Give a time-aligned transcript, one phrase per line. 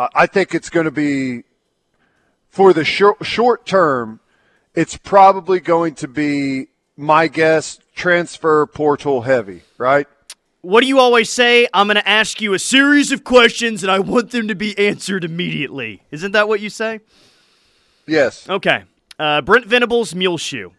[0.00, 1.42] Uh, I think it's going to be
[2.48, 4.20] for the short short term.
[4.74, 10.06] It's probably going to be my guess transfer portal heavy, right?
[10.62, 11.68] What do you always say?
[11.74, 14.78] I'm going to ask you a series of questions and I want them to be
[14.78, 16.00] answered immediately.
[16.10, 17.00] Isn't that what you say?
[18.06, 18.48] Yes.
[18.48, 18.84] Okay.
[19.18, 20.70] Uh, Brent Venables, Muleshoe.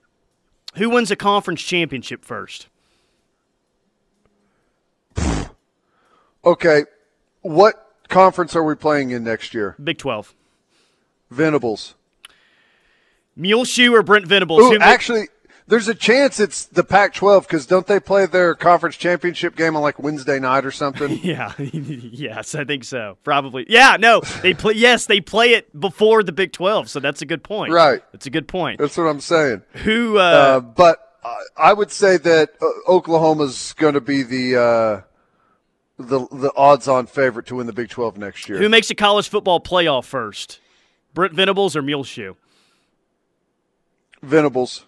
[0.77, 2.69] Who wins a conference championship first?
[6.43, 6.85] Okay.
[7.43, 9.75] What conference are we playing in next year?
[9.83, 10.35] Big 12.
[11.31, 11.95] Venables.
[13.35, 14.61] Muleshoe or Brent Venables?
[14.61, 15.27] Ooh, actually,
[15.67, 19.81] there's a chance it's the Pac-12 because don't they play their conference championship game on
[19.81, 21.17] like Wednesday night or something?
[21.23, 23.17] Yeah, yes, I think so.
[23.23, 23.65] Probably.
[23.69, 24.73] Yeah, no, they play.
[24.73, 27.71] Yes, they play it before the Big Twelve, so that's a good point.
[27.71, 28.03] Right.
[28.11, 28.79] That's a good point.
[28.79, 29.61] That's what I'm saying.
[29.85, 30.17] Who?
[30.17, 35.01] Uh, Uh, but I- I would say that uh, Oklahoma's going to be the uh,
[36.01, 38.57] the the odds-on favorite to win the Big 12 next year.
[38.57, 40.59] who makes a college football playoff first?
[41.13, 42.35] Brent Venables or Muleshoe?
[44.21, 44.85] Venables.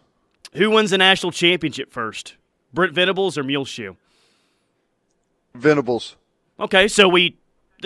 [0.54, 2.36] Who wins the national championship first?
[2.74, 3.96] Brent Venables or Muleshoe?
[5.56, 6.16] Venables.
[6.60, 7.38] Okay, so we,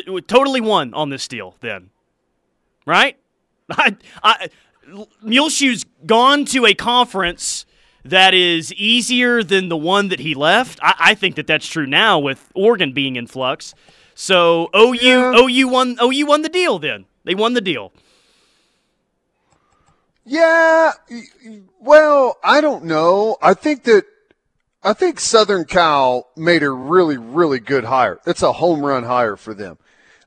[0.08, 1.90] we totally won on this deal then,
[2.86, 3.18] right?
[3.70, 4.50] I, I,
[5.22, 7.66] Muleshoe's gone to a conference
[8.10, 10.80] that is easier than the one that he left.
[10.82, 13.74] I, I think that that's true now with Oregon being in flux.
[14.16, 15.34] So OU, Yeah.
[15.38, 15.98] OU won.
[16.02, 16.80] OU won the deal.
[16.80, 17.92] Then they won the deal.
[20.30, 20.92] Yeah,
[21.80, 23.38] well, I don't know.
[23.42, 24.04] I think that
[24.84, 28.20] I think Southern Cal made a really really good hire.
[28.28, 29.78] It's a home run hire for them.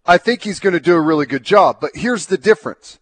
[0.06, 2.98] I think he's going to do a really good job, but here's the difference.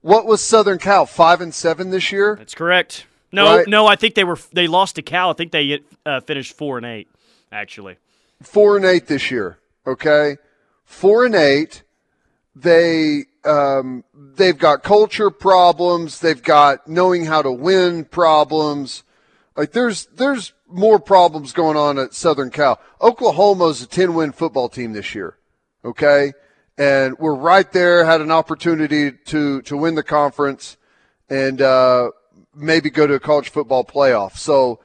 [0.00, 2.34] What was Southern Cal 5 and 7 this year?
[2.36, 3.04] That's correct.
[3.32, 3.66] No, Right.
[3.66, 5.30] no, I think they were they lost to Cal.
[5.30, 7.08] I think they uh, finished four and eight.
[7.50, 7.98] Actually,
[8.42, 10.38] 4 and 8 this year, okay?
[10.86, 11.82] 4 and 8.
[12.56, 19.04] They um, they've got culture problems, they've got knowing how to win problems.
[19.56, 22.80] Like there's there's more problems going on at Southern Cal.
[23.00, 25.36] Oklahoma's a 10 win football team this year.
[25.84, 26.32] Okay?
[26.78, 30.76] And we're right there, had an opportunity to to win the conference
[31.28, 32.10] and uh,
[32.54, 34.36] maybe go to a college football playoff.
[34.36, 34.80] So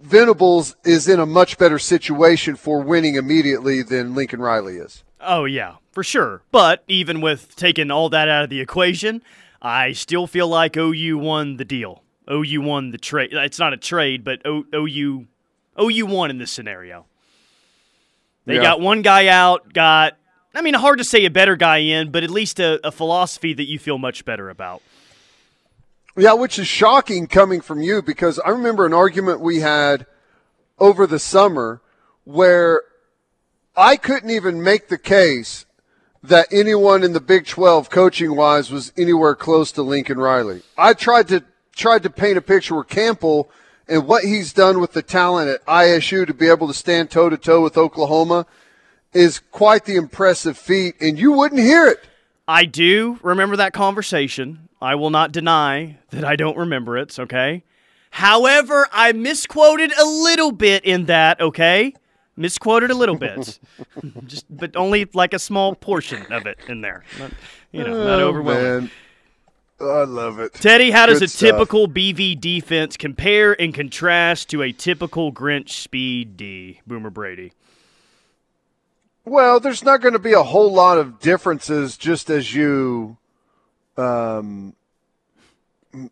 [0.00, 5.02] Venables is in a much better situation for winning immediately than Lincoln Riley is.
[5.20, 6.42] Oh yeah, for sure.
[6.52, 9.22] But even with taking all that out of the equation,
[9.60, 12.02] I still feel like OU won the deal.
[12.30, 13.30] OU won the trade.
[13.32, 15.26] It's not a trade, but o- OU
[15.80, 17.06] OU won in this scenario.
[18.46, 18.62] They Yeah.
[18.62, 20.14] got one guy out, got
[20.54, 23.52] I mean, hard to say a better guy in, but at least a, a philosophy
[23.54, 24.82] that you feel much better about.
[26.18, 30.04] Yeah, which is shocking coming from you because I remember an argument we had
[30.78, 31.80] over the summer
[32.24, 32.82] where
[33.76, 35.64] I couldn't even make the case
[36.24, 40.62] that anyone in the Big 12 coaching wise was anywhere close to Lincoln Riley.
[40.76, 41.44] I tried to
[41.76, 43.48] tried to paint a picture where Campbell
[43.88, 47.30] and what he's done with the talent at ISU to be able to stand toe
[47.30, 48.46] to toe with Oklahoma
[49.12, 52.04] is quite the impressive feat and you wouldn't hear it.
[52.48, 54.67] I do remember that conversation.
[54.80, 57.64] I will not deny that I don't remember it, okay?
[58.10, 61.94] However, I misquoted a little bit in that, okay?
[62.36, 63.58] Misquoted a little bit.
[64.26, 67.04] Just but only like a small portion of it in there.
[67.18, 67.32] Not,
[67.72, 68.62] you know, not Oh, overwhelming.
[68.80, 68.90] man.
[69.80, 70.54] Oh, I love it.
[70.54, 71.50] Teddy, how does Good a stuff.
[71.50, 76.80] typical BV defense compare and contrast to a typical Grinch speed D?
[76.86, 77.52] Boomer Brady.
[79.24, 83.18] Well, there's not going to be a whole lot of differences just as you
[83.98, 84.74] um,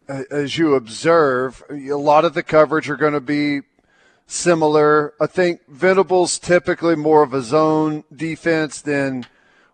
[0.09, 1.63] as you observe.
[1.71, 3.61] A lot of the coverage are going to be
[4.27, 5.15] similar.
[5.21, 9.27] I think Venables typically more of a zone defense than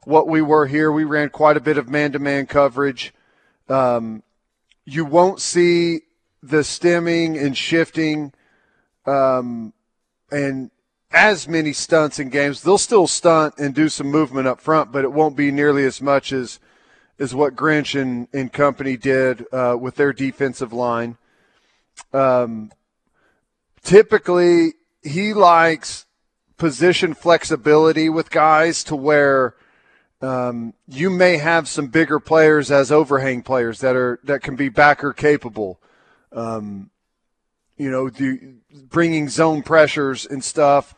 [0.04, 0.92] what we were here.
[0.92, 3.14] We ran quite a bit of man-to-man coverage.
[3.68, 4.22] Um,
[4.84, 6.00] you won't see
[6.42, 8.32] the stemming and shifting
[9.06, 9.72] um,
[10.30, 10.70] and
[11.12, 12.62] as many stunts in games.
[12.62, 16.02] They'll still stunt and do some movement up front, but it won't be nearly as
[16.02, 16.58] much as
[17.22, 21.16] as what Grinch and, and company did uh, with their defensive line.
[22.12, 22.72] Um,
[23.84, 24.72] typically,
[25.02, 26.04] he likes
[26.56, 29.54] position flexibility with guys to where
[30.20, 34.68] um, you may have some bigger players as overhang players that are that can be
[34.68, 35.80] backer capable.
[36.32, 36.90] Um,
[37.76, 40.94] you know, the, bringing zone pressures and stuff.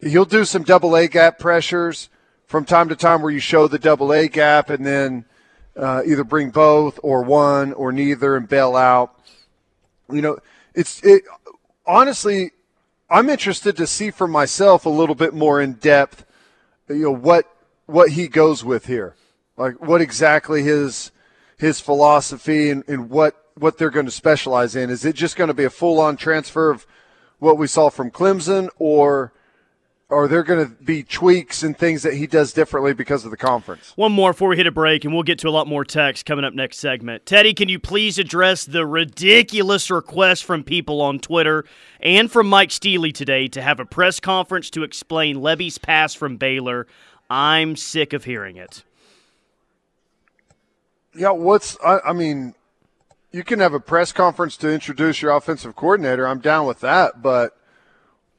[0.00, 2.08] He'll do some double A gap pressures
[2.46, 5.24] from time to time where you show the double A gap and then
[5.76, 9.18] uh, either bring both or one or neither and bail out.
[10.10, 10.38] You know,
[10.74, 11.22] it's it.
[11.86, 12.52] Honestly,
[13.08, 16.24] I'm interested to see for myself a little bit more in depth.
[16.88, 17.46] You know what
[17.86, 19.14] what he goes with here,
[19.56, 21.10] like what exactly his
[21.56, 24.90] his philosophy and, and what what they're going to specialize in.
[24.90, 26.86] Is it just going to be a full on transfer of
[27.38, 29.32] what we saw from Clemson, or
[30.10, 33.36] are there going to be tweaks and things that he does differently because of the
[33.36, 33.92] conference?
[33.96, 36.26] One more before we hit a break, and we'll get to a lot more text
[36.26, 37.26] coming up next segment.
[37.26, 41.64] Teddy, can you please address the ridiculous request from people on Twitter
[42.00, 46.36] and from Mike Steely today to have a press conference to explain Lebby's pass from
[46.36, 46.86] Baylor?
[47.28, 48.82] I'm sick of hearing it.
[51.14, 52.54] Yeah, what's I, I mean,
[53.32, 56.26] you can have a press conference to introduce your offensive coordinator.
[56.26, 57.56] I'm down with that, but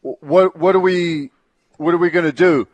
[0.01, 1.31] what what are we
[1.81, 2.67] what are we going to do?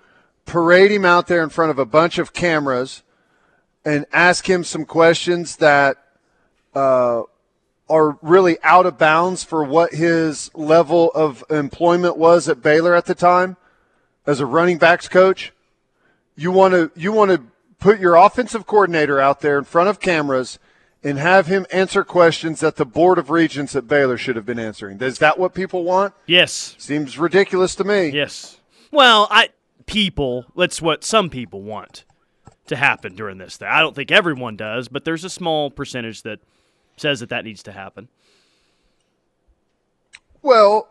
[0.45, 3.04] Parade him out there in front of a bunch of cameras
[3.86, 5.98] and ask him some questions that
[6.75, 7.24] uh,
[7.89, 13.06] are really out of bounds for what his level of employment was at Baylor at
[13.06, 13.57] the time
[14.25, 15.54] as a running backs coach.
[16.36, 17.42] You want to you want to
[17.80, 20.59] put your offensive coordinator out there in front of cameras
[21.04, 24.59] and have him answer questions that the Board of Regents at Baylor should have been
[24.59, 25.00] answering.
[25.00, 26.13] Is that what people want?
[26.25, 26.75] Yes.
[26.77, 28.09] Seems ridiculous to me.
[28.09, 28.56] Yes.
[28.92, 29.50] Well, I
[29.86, 32.06] people, that's what some people want
[32.68, 33.68] to happen during this thing.
[33.69, 36.39] I don't think everyone does, but there's a small percentage that
[36.98, 38.10] says that that needs to happen.
[40.42, 40.88] Well,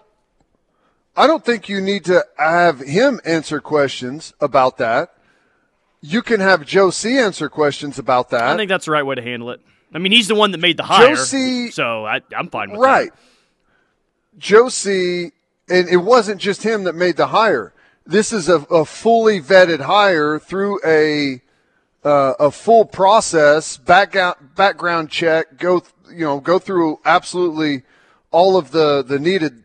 [1.16, 5.14] I don't think you need to have him answer questions about that.
[6.00, 8.42] You can have Joe C answer questions about that.
[8.42, 9.60] I think that's the right way to handle it.
[9.94, 12.70] I mean, he's the one that made the hire, Joe C, so I, am fine
[12.70, 13.10] with right.
[13.10, 14.38] that.
[14.38, 15.32] Joe C,
[15.69, 17.72] and it wasn't just him that made the hire.
[18.06, 21.43] This is a, a fully vetted hire through a
[22.05, 27.82] uh, a full process, background background check, go you know go through absolutely
[28.31, 29.64] all of the the needed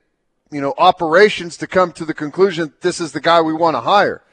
[0.49, 3.81] you know operations to come to the conclusion this is the guy we want to
[3.81, 4.23] hire.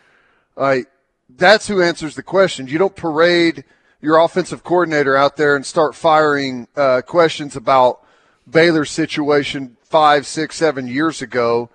[0.56, 0.88] Like
[1.28, 2.72] that's who answers the questions.
[2.72, 3.62] You don't parade
[4.00, 8.00] your offensive coordinator out there and start firing uh, questions about
[8.48, 11.68] Baylor's situation five, six, seven years ago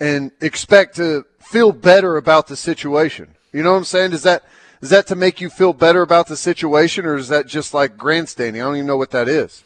[0.00, 3.34] and expect to feel better about the situation.
[3.52, 4.12] You know what I'm saying?
[4.12, 4.44] Is that
[4.80, 7.96] is that to make you feel better about the situation, or is that just like
[7.96, 8.62] grandstanding?
[8.62, 9.64] I don't even know what that is.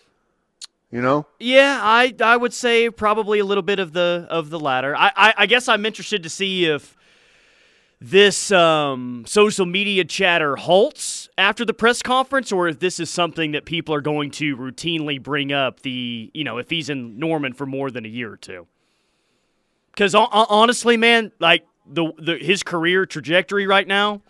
[0.90, 1.26] You know?
[1.40, 4.94] Yeah, I I would say probably a little bit of the of the latter.
[4.96, 6.96] I I, I guess I'm interested to see if
[8.00, 13.52] this um, social media chatter halts after the press conference, or if this is something
[13.52, 15.80] that people are going to routinely bring up.
[15.80, 18.66] The you know if he's in Norman for more than a year or two.
[19.92, 24.22] Because honestly, man, like the, the his career trajectory right now,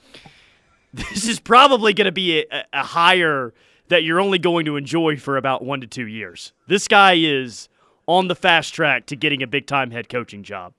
[0.92, 3.52] this is probably going to be a, a hire
[3.88, 6.52] that you're only going to enjoy for about one to two years.
[6.66, 7.68] This guy is
[8.06, 10.74] on the fast track to getting a big time head coaching job.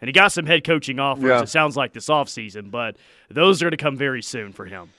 [0.00, 1.42] And he got some head coaching offers, yeah.
[1.42, 2.96] it sounds like, this offseason, but
[3.30, 4.90] those are going to come very soon for him.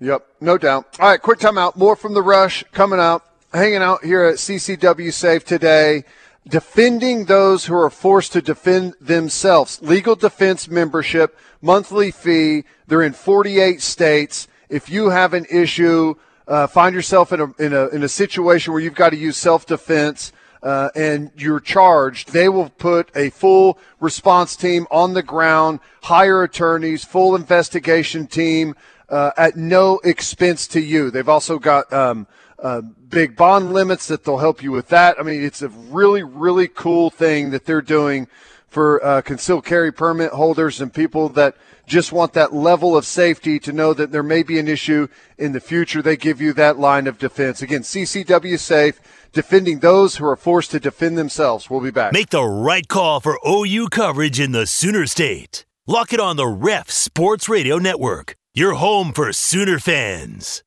[0.00, 0.98] Yep, no doubt.
[0.98, 1.76] All right, quick timeout.
[1.76, 6.04] More from the rush coming out, hanging out here at CCW Safe today
[6.46, 9.80] defending those who are forced to defend themselves.
[9.82, 12.64] Legal defense membership, monthly fee.
[12.86, 14.48] They're in 48 states.
[14.68, 16.14] If you have an issue,
[16.48, 19.36] uh, find yourself in a, in a in a situation where you've got to use
[19.36, 20.32] self defense.
[20.62, 26.44] Uh, and you're charged, they will put a full response team on the ground, hire
[26.44, 28.72] attorneys, full investigation team
[29.08, 31.10] uh, at no expense to you.
[31.10, 32.28] They've also got um,
[32.62, 35.18] uh, big bond limits that they'll help you with that.
[35.18, 38.28] I mean, it's a really, really cool thing that they're doing
[38.68, 43.58] for uh, concealed carry permit holders and people that just want that level of safety
[43.58, 46.00] to know that there may be an issue in the future.
[46.00, 47.60] They give you that line of defense.
[47.60, 49.00] Again, CCW Safe,
[49.32, 51.68] defending those who are forced to defend themselves.
[51.68, 52.12] We'll be back.
[52.12, 55.66] Make the right call for OU coverage in the Sooner State.
[55.86, 60.62] Lock it on the Ref Sports Radio Network, your home for Sooner fans.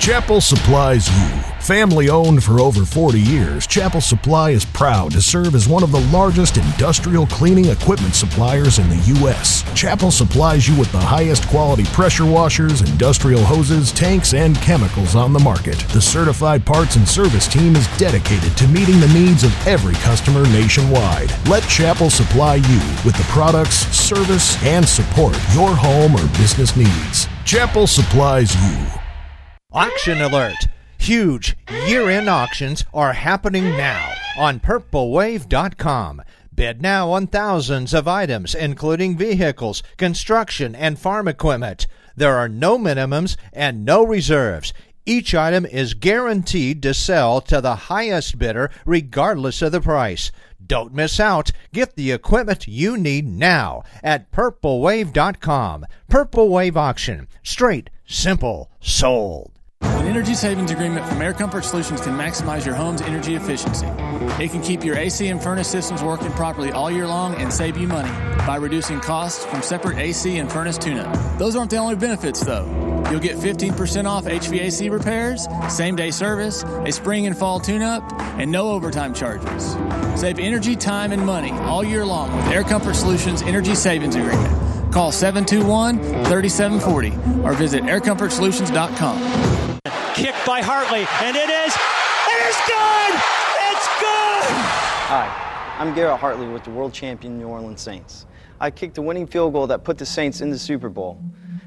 [0.00, 1.28] Chapel supplies you.
[1.60, 5.92] Family owned for over 40 years, Chapel Supply is proud to serve as one of
[5.92, 9.62] the largest industrial cleaning equipment suppliers in the U.S.
[9.78, 15.34] Chapel supplies you with the highest quality pressure washers, industrial hoses, tanks, and chemicals on
[15.34, 15.78] the market.
[15.90, 20.44] The certified parts and service team is dedicated to meeting the needs of every customer
[20.44, 21.30] nationwide.
[21.46, 27.28] Let Chapel supply you with the products, service, and support your home or business needs.
[27.44, 28.99] Chapel supplies you.
[29.72, 30.66] Auction alert!
[30.98, 36.22] Huge year end auctions are happening now on purplewave.com.
[36.52, 41.86] Bid now on thousands of items, including vehicles, construction, and farm equipment.
[42.16, 44.72] There are no minimums and no reserves.
[45.06, 50.32] Each item is guaranteed to sell to the highest bidder regardless of the price.
[50.66, 51.52] Don't miss out.
[51.72, 55.86] Get the equipment you need now at purplewave.com.
[56.08, 57.28] Purple Wave Auction.
[57.44, 59.59] Straight, simple, sold.
[60.00, 63.86] An energy savings agreement from Air Comfort Solutions can maximize your home's energy efficiency.
[64.42, 67.76] It can keep your AC and furnace systems working properly all year long and save
[67.76, 68.08] you money
[68.46, 71.38] by reducing costs from separate AC and furnace tune-up.
[71.38, 72.64] Those aren't the only benefits though.
[73.10, 78.02] You'll get 15% off HVAC repairs, same day service, a spring and fall tune-up,
[78.38, 79.76] and no overtime charges.
[80.18, 84.92] Save energy, time, and money all year long with Air Comfort Solutions Energy Savings Agreement.
[84.92, 89.49] Call 721 3740 or visit aircomfortsolutions.com.
[90.14, 93.14] Kick by Hartley, and it is, it is good!
[93.70, 94.50] It's good!
[95.06, 98.26] Hi, I'm Garrett Hartley with the world champion New Orleans Saints.
[98.60, 101.22] I kicked the winning field goal that put the Saints in the Super Bowl.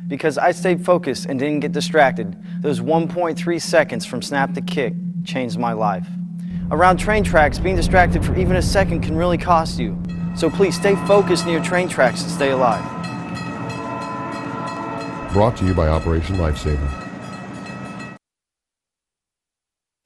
[0.08, 4.94] Because I stayed focused and didn't get distracted, those 1.3 seconds from snap to kick
[5.24, 6.08] changed my life.
[6.70, 9.98] Around train tracks, being distracted for even a second can really cost you.
[10.36, 12.84] So please stay focused near train tracks and stay alive.
[15.32, 17.03] Brought to you by Operation Lifesaver.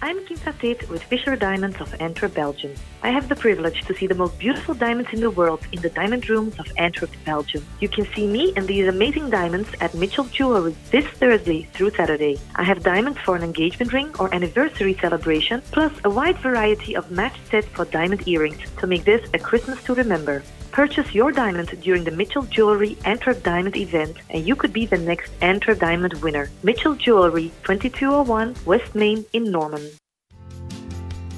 [0.07, 2.73] I'm Kim Fatit with Fisher Diamonds of Antwerp, Belgium.
[3.03, 5.89] I have the privilege to see the most beautiful diamonds in the world in the
[5.89, 7.65] diamond rooms of Antwerp, Belgium.
[7.81, 12.39] You can see me and these amazing diamonds at Mitchell Jewelry this Thursday through Saturday.
[12.55, 17.11] I have diamonds for an engagement ring or anniversary celebration, plus a wide variety of
[17.11, 20.41] matched sets for diamond earrings to make this a Christmas to remember.
[20.77, 24.95] Purchase your diamond during the Mitchell Jewelry Antwerp Diamond event, and you could be the
[24.95, 26.51] next Antwerp Diamond winner.
[26.61, 29.89] Mitchell Jewelry, 2201 West Main in Norman.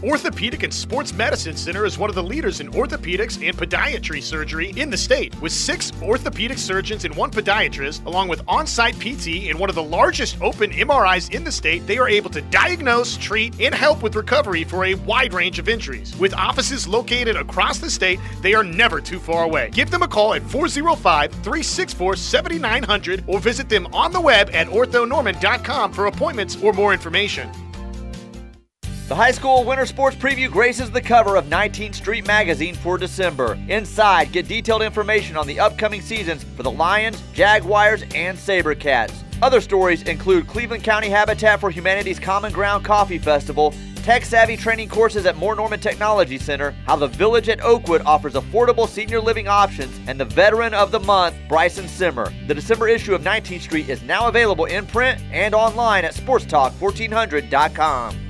[0.01, 4.71] Orthopedic and Sports Medicine Center is one of the leaders in orthopedics and podiatry surgery
[4.77, 5.39] in the state.
[5.41, 9.75] With six orthopedic surgeons and one podiatrist, along with on site PT and one of
[9.75, 14.01] the largest open MRIs in the state, they are able to diagnose, treat, and help
[14.01, 16.17] with recovery for a wide range of injuries.
[16.17, 19.69] With offices located across the state, they are never too far away.
[19.73, 24.67] Give them a call at 405 364 7900 or visit them on the web at
[24.67, 27.51] orthonorman.com for appointments or more information.
[29.09, 33.57] The high school winter sports preview graces the cover of 19th Street Magazine for December.
[33.67, 39.23] Inside, get detailed information on the upcoming seasons for the Lions, Jaguars, and Sabercats.
[39.41, 44.89] Other stories include Cleveland County Habitat for Humanity's Common Ground Coffee Festival, tech savvy training
[44.89, 49.47] courses at Moore Norman Technology Center, how the Village at Oakwood offers affordable senior living
[49.47, 52.31] options, and the Veteran of the Month, Bryson Simmer.
[52.45, 58.28] The December issue of 19th Street is now available in print and online at sportstalk1400.com.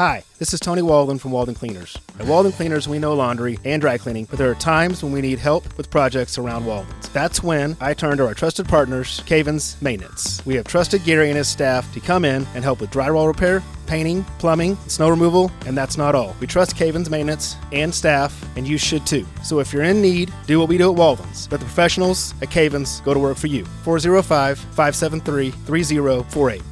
[0.00, 1.94] Hi, this is Tony Walden from Walden Cleaners.
[2.18, 5.20] At Walden Cleaners, we know laundry and dry cleaning, but there are times when we
[5.20, 7.10] need help with projects around Walden's.
[7.10, 10.40] That's when I turn to our trusted partners, Cavens Maintenance.
[10.46, 13.62] We have trusted Gary and his staff to come in and help with drywall repair,
[13.86, 16.34] painting, plumbing, snow removal, and that's not all.
[16.40, 19.26] We trust Cavens Maintenance and staff, and you should too.
[19.42, 21.46] So if you're in need, do what we do at Walden's.
[21.52, 23.66] Let the professionals at Cavens go to work for you.
[23.84, 26.62] 405 573 3048.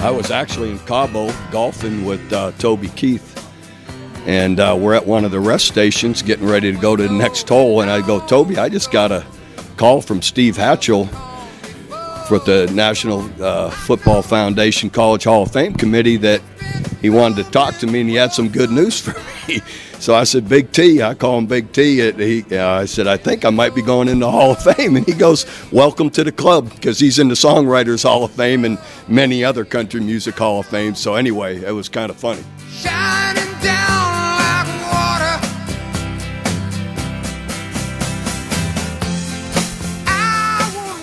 [0.00, 3.36] I was actually in Cabo golfing with uh, Toby Keith.
[4.26, 7.12] And uh, we're at one of the rest stations getting ready to go to the
[7.12, 7.82] next hole.
[7.82, 9.26] And I go, Toby, I just got a
[9.76, 11.06] call from Steve Hatchell
[12.26, 16.40] for the National uh, Football Foundation College Hall of Fame committee that
[17.02, 19.12] he wanted to talk to me and he had some good news for
[19.48, 19.60] me.
[20.00, 22.00] So I said, Big T, I call him Big T.
[22.08, 24.62] And He, uh, I said, I think I might be going in the Hall of
[24.62, 24.96] Fame.
[24.96, 28.64] And he goes, Welcome to the club, because he's in the Songwriters Hall of Fame
[28.64, 28.78] and
[29.08, 30.94] many other country music Hall of Fame.
[30.94, 32.42] So anyway, it was kind of funny.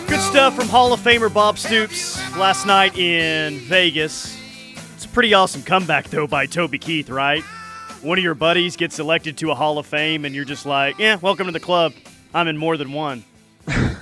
[0.07, 4.35] Good stuff from Hall of Famer Bob Stoops last night in Vegas.
[4.95, 7.43] It's a pretty awesome comeback, though, by Toby Keith, right?
[8.07, 10.97] One of your buddies gets elected to a Hall of Fame, and you're just like,
[10.97, 11.91] yeah, welcome to the club.
[12.33, 13.25] I'm in more than one.
[13.67, 13.97] like,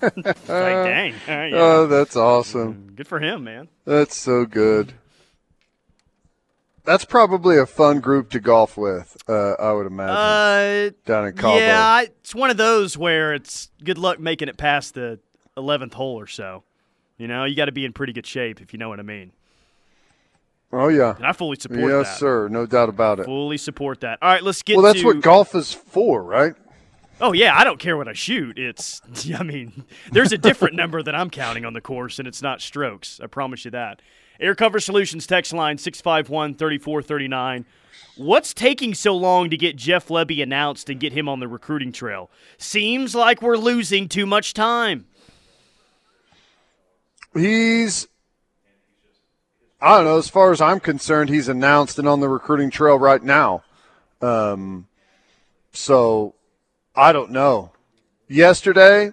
[0.46, 1.12] dang.
[1.28, 1.56] Right, yeah.
[1.58, 2.94] Oh, that's awesome.
[2.96, 3.68] Good for him, man.
[3.84, 4.94] That's so good.
[6.84, 10.16] That's probably a fun group to golf with, uh, I would imagine.
[10.16, 11.58] Uh, down in Cabo.
[11.58, 15.20] Yeah, I- it's one of those where it's good luck making it past the
[15.54, 16.64] 11th hole or so.
[17.18, 19.02] You know, you got to be in pretty good shape, if you know what I
[19.02, 19.32] mean.
[20.70, 21.86] Oh yeah, And I fully support that.
[21.88, 22.18] yes, that.
[22.18, 22.48] sir.
[22.48, 23.24] No doubt about it.
[23.24, 24.18] Fully support that.
[24.20, 25.06] All right, let's get to well, that's to.
[25.06, 26.54] what golf is for, right?
[27.20, 28.58] Oh yeah, I don't care what I shoot.
[28.58, 29.00] It's
[29.38, 32.60] I mean, there's a different number that I'm counting on the course, and it's not
[32.60, 33.18] strokes.
[33.22, 34.02] I promise you that.
[34.40, 37.64] Air Comfort Solutions text line 651 3439.
[38.18, 41.92] What's taking so long to get Jeff Lebby announced and get him on the recruiting
[41.92, 42.30] trail?
[42.58, 45.06] Seems like we're losing too much time.
[47.34, 48.08] He's,
[49.80, 52.98] I don't know, as far as I'm concerned, he's announced and on the recruiting trail
[52.98, 53.62] right now.
[54.20, 54.88] Um,
[55.72, 56.34] so
[56.96, 57.70] I don't know.
[58.28, 59.12] Yesterday,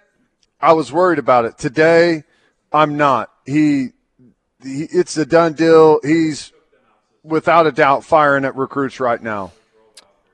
[0.59, 1.57] I was worried about it.
[1.57, 2.23] Today,
[2.71, 3.31] I'm not.
[3.45, 3.89] He,
[4.63, 5.99] he it's a done deal.
[6.03, 6.51] He's
[7.23, 9.51] without a doubt firing at recruits right now.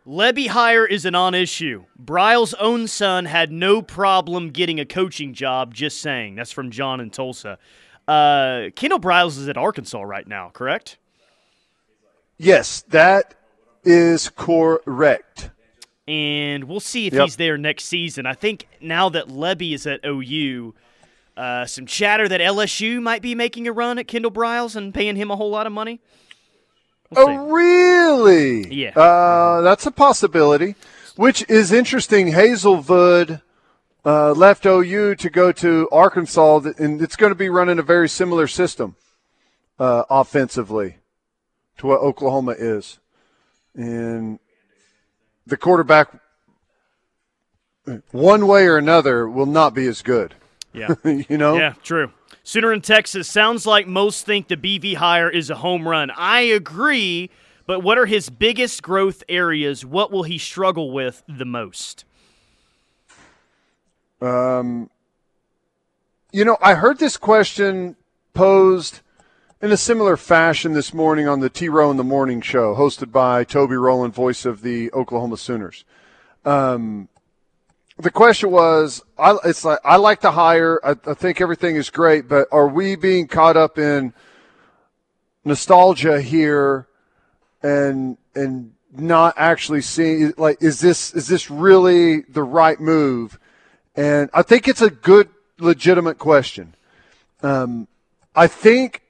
[0.08, 1.84] Lebby hire is a non issue.
[2.02, 6.36] Briles' own son had no problem getting a coaching job, just saying.
[6.36, 7.60] That's from John in Tulsa.
[8.08, 10.98] Uh, Kendal Briles is at Arkansas right now, correct?
[12.38, 13.36] Yes, that
[13.84, 15.50] is correct.
[16.08, 17.24] And we'll see if Yep.
[17.24, 18.26] he's there next season.
[18.26, 20.74] I think now that Lebby is at OU,
[21.38, 25.16] uh, some chatter that LSU might be making a run at Kendal Briles and paying
[25.16, 26.00] him a whole lot of money.
[27.16, 28.74] oh, really?
[28.74, 28.92] Yeah.
[28.98, 30.76] Uh, that's a possibility,
[31.16, 32.28] which is interesting.
[32.32, 33.42] Hazelwood
[34.06, 38.10] uh, left OU to go to Arkansas, and it's going to be running a very
[38.10, 38.96] similar system
[39.80, 40.98] uh, offensively
[41.78, 43.00] to what Oklahoma is.
[43.76, 44.40] And
[45.46, 46.20] the quarterback,
[48.12, 50.36] one way or another, will not be as good.
[50.74, 50.96] Yeah.
[51.04, 51.58] you know?
[51.58, 52.12] Yeah, true.
[52.44, 56.12] Sooner in Texas sounds like most think the BV hire is a home run.
[56.12, 57.30] I agree,
[57.68, 59.86] but what are his biggest growth areas?
[59.86, 62.04] What will he struggle with the most?
[64.22, 64.90] Um,
[66.32, 67.96] you know, I heard this question
[68.34, 69.02] posed
[69.62, 73.12] in a similar fashion this morning on the T Row in the Morning show, hosted
[73.12, 75.86] by Toby Rowland, voice of the Oklahoma Sooners.
[76.46, 77.10] Um,
[77.98, 80.80] the question was, I, it's like I like the hire.
[80.84, 84.14] I, I think everything is great, but are we being caught up in
[85.44, 86.88] nostalgia here,
[87.64, 93.40] and and not actually seeing like is this is this really the right move?
[93.96, 95.30] And I think it's a good,
[95.60, 96.76] legitimate question.
[97.44, 97.88] Um,
[98.36, 99.02] I think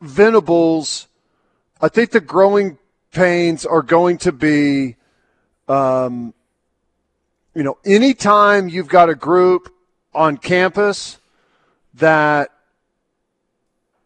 [0.00, 1.08] Venables,
[1.80, 2.78] I think the growing
[3.12, 4.96] pains are going to be,
[5.68, 6.32] um,
[7.54, 9.72] you know, anytime you've got a group
[10.14, 11.18] on campus
[11.94, 12.50] that,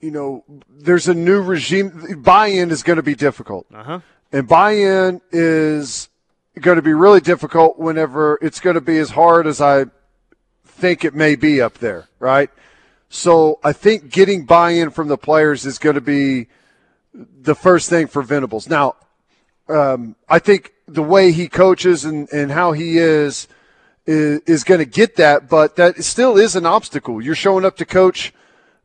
[0.00, 3.66] you know, there's a new regime, buy in is going to be difficult.
[3.72, 4.00] Uh huh.
[4.32, 6.08] And buy in is
[6.60, 9.86] going to be really difficult whenever it's going to be as hard as I
[10.64, 12.50] think it may be up there, right?
[13.08, 16.48] So I think getting buy in from the players is going to be
[17.14, 18.68] the first thing for Venables.
[18.68, 18.96] Now,
[19.68, 23.48] um, I think the way he coaches and, and how he is
[24.06, 27.20] is, is going to get that, but that still is an obstacle.
[27.20, 28.32] You're showing up to coach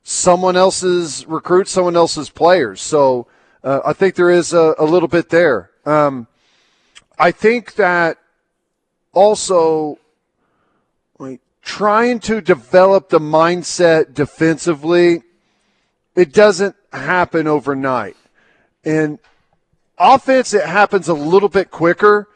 [0.04, 2.82] someone else's recruits, someone else's players.
[2.82, 3.28] So
[3.64, 5.70] uh, I think there is a, a little bit there.
[5.86, 6.28] Um,
[7.22, 8.18] I think that
[9.14, 10.00] also
[11.20, 15.22] like trying to develop the mindset defensively,
[16.16, 18.18] it doesn't happen overnight.
[18.84, 19.20] And
[20.00, 22.28] offense, it happens a little bit quicker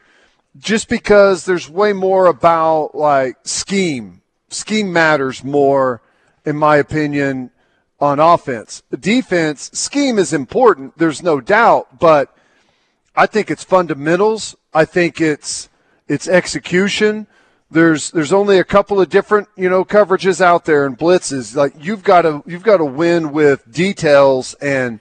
[0.56, 4.22] just because there's way more about like scheme.
[4.50, 6.00] Scheme matters more,
[6.44, 7.50] in my opinion,
[7.98, 8.84] on offense.
[9.00, 12.35] Defense, scheme is important, there's no doubt, but
[13.16, 14.56] I think it's fundamentals.
[14.74, 15.68] I think it's
[16.06, 17.26] it's execution.
[17.70, 21.56] There's there's only a couple of different you know coverages out there and blitzes.
[21.56, 25.00] Like you've got to you've got to win with details and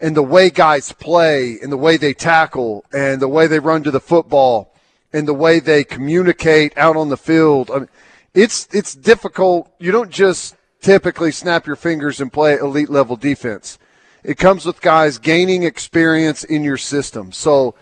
[0.00, 3.82] and the way guys play and the way they tackle and the way they run
[3.82, 4.74] to the football
[5.12, 7.70] and the way they communicate out on the field.
[7.70, 7.88] I mean,
[8.32, 9.70] it's it's difficult.
[9.78, 13.78] You don't just typically snap your fingers and play elite level defense.
[14.22, 17.32] It comes with guys gaining experience in your system.
[17.32, 17.74] So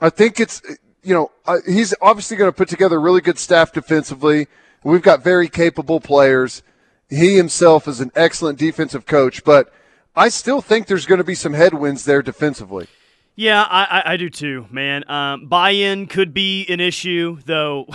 [0.00, 0.62] I think it's
[1.02, 4.46] you know uh, he's obviously going to put together really good staff defensively.
[4.84, 6.62] We've got very capable players.
[7.08, 9.72] He himself is an excellent defensive coach, but
[10.14, 12.88] I still think there's going to be some headwinds there defensively.
[13.38, 15.08] Yeah, I, I, do too, man.
[15.10, 17.86] Um, buy-in could be an issue, though.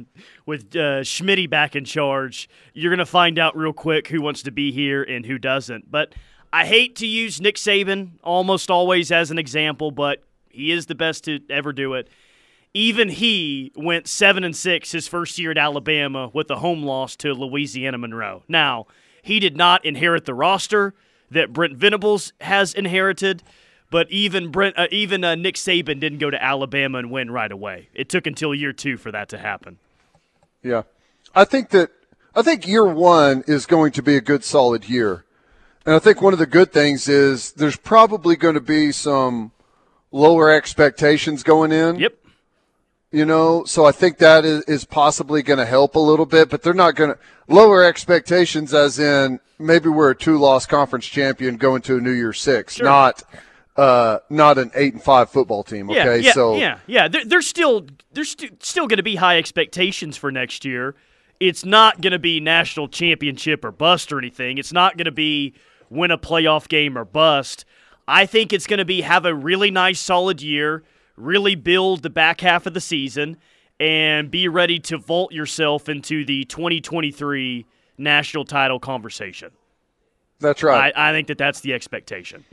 [0.46, 1.02] with uh,
[1.50, 5.02] back in charge, you're going to find out real quick who wants to be here
[5.02, 5.90] and who doesn't.
[5.90, 6.14] But
[6.56, 10.94] I hate to use Nick Saban almost always as an example, but he is the
[10.94, 12.08] best to ever do it.
[12.72, 17.14] Even he went seven and six his first year at Alabama with a home loss
[17.16, 18.42] to Louisiana Monroe.
[18.48, 18.86] Now
[19.20, 20.94] he did not inherit the roster
[21.30, 23.42] that Brent Venables has inherited.
[23.90, 27.52] But even Brent, uh, even uh, Nick Saban didn't go to Alabama and win right
[27.52, 27.90] away.
[27.92, 29.76] It took until year two for that to happen.
[30.62, 30.84] Yeah,
[31.34, 31.90] I think that
[32.34, 35.26] I think year one is going to be a good solid year.
[35.86, 39.52] And I think one of the good things is there's probably going to be some
[40.10, 42.00] lower expectations going in.
[42.00, 42.14] Yep.
[43.12, 46.50] You know, so I think that is, is possibly going to help a little bit,
[46.50, 47.18] but they're not going to
[47.48, 52.10] lower expectations as in maybe we're a two loss conference champion going to a New
[52.10, 52.84] Year's Six, Sure.
[52.84, 53.22] not
[53.76, 55.88] uh, not an eight and five football team.
[55.88, 57.08] Yeah, Okay, yeah, so yeah, yeah.
[57.08, 60.94] There, there's still there's st- still going to be high expectations for next year.
[61.38, 64.58] It's not going to be national championship or bust or anything.
[64.58, 65.54] It's not going to be
[65.90, 67.64] win a playoff game or bust.
[68.08, 70.84] I think it's going to be have a really nice, solid year,
[71.16, 73.36] really build the back half of the season,
[73.80, 77.66] and be ready to vault yourself into the 2023
[77.98, 79.50] national title conversation.
[80.40, 80.92] that's right.
[80.96, 82.44] I, I think that that's the expectation.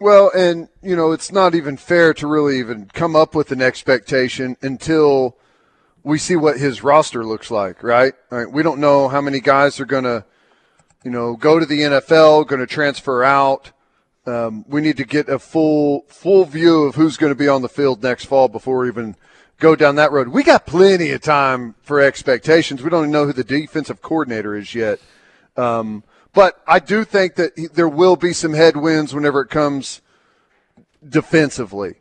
[0.00, 3.60] Well, and you know, it's not even fair to really even come up with an
[3.60, 5.36] expectation until
[6.04, 8.14] we see what his roster looks like, right?
[8.30, 10.24] Right we don't know how many guys are going to,
[11.04, 13.72] you know, go to the NFL, going to transfer out.
[14.26, 17.62] Um, we need to get a full full view of who's going to be on
[17.62, 19.16] the field next fall before we even
[19.58, 20.28] go down that road.
[20.28, 22.82] We got plenty of time for expectations.
[22.82, 25.00] We don't even know who the defensive coordinator is yet.
[25.56, 30.02] Um, but I do think that he- there will be some headwinds whenever it comes
[31.08, 31.94] defensively.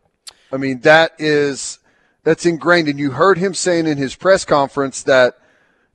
[0.52, 1.80] I mean, that is
[2.24, 5.38] that's ingrained, and you heard him saying in his press conference that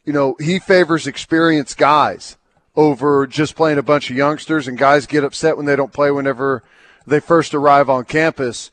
[0.05, 2.37] you know he favors experienced guys
[2.75, 6.11] over just playing a bunch of youngsters, and guys get upset when they don't play
[6.11, 6.63] whenever
[7.07, 8.71] they first arrive on campus.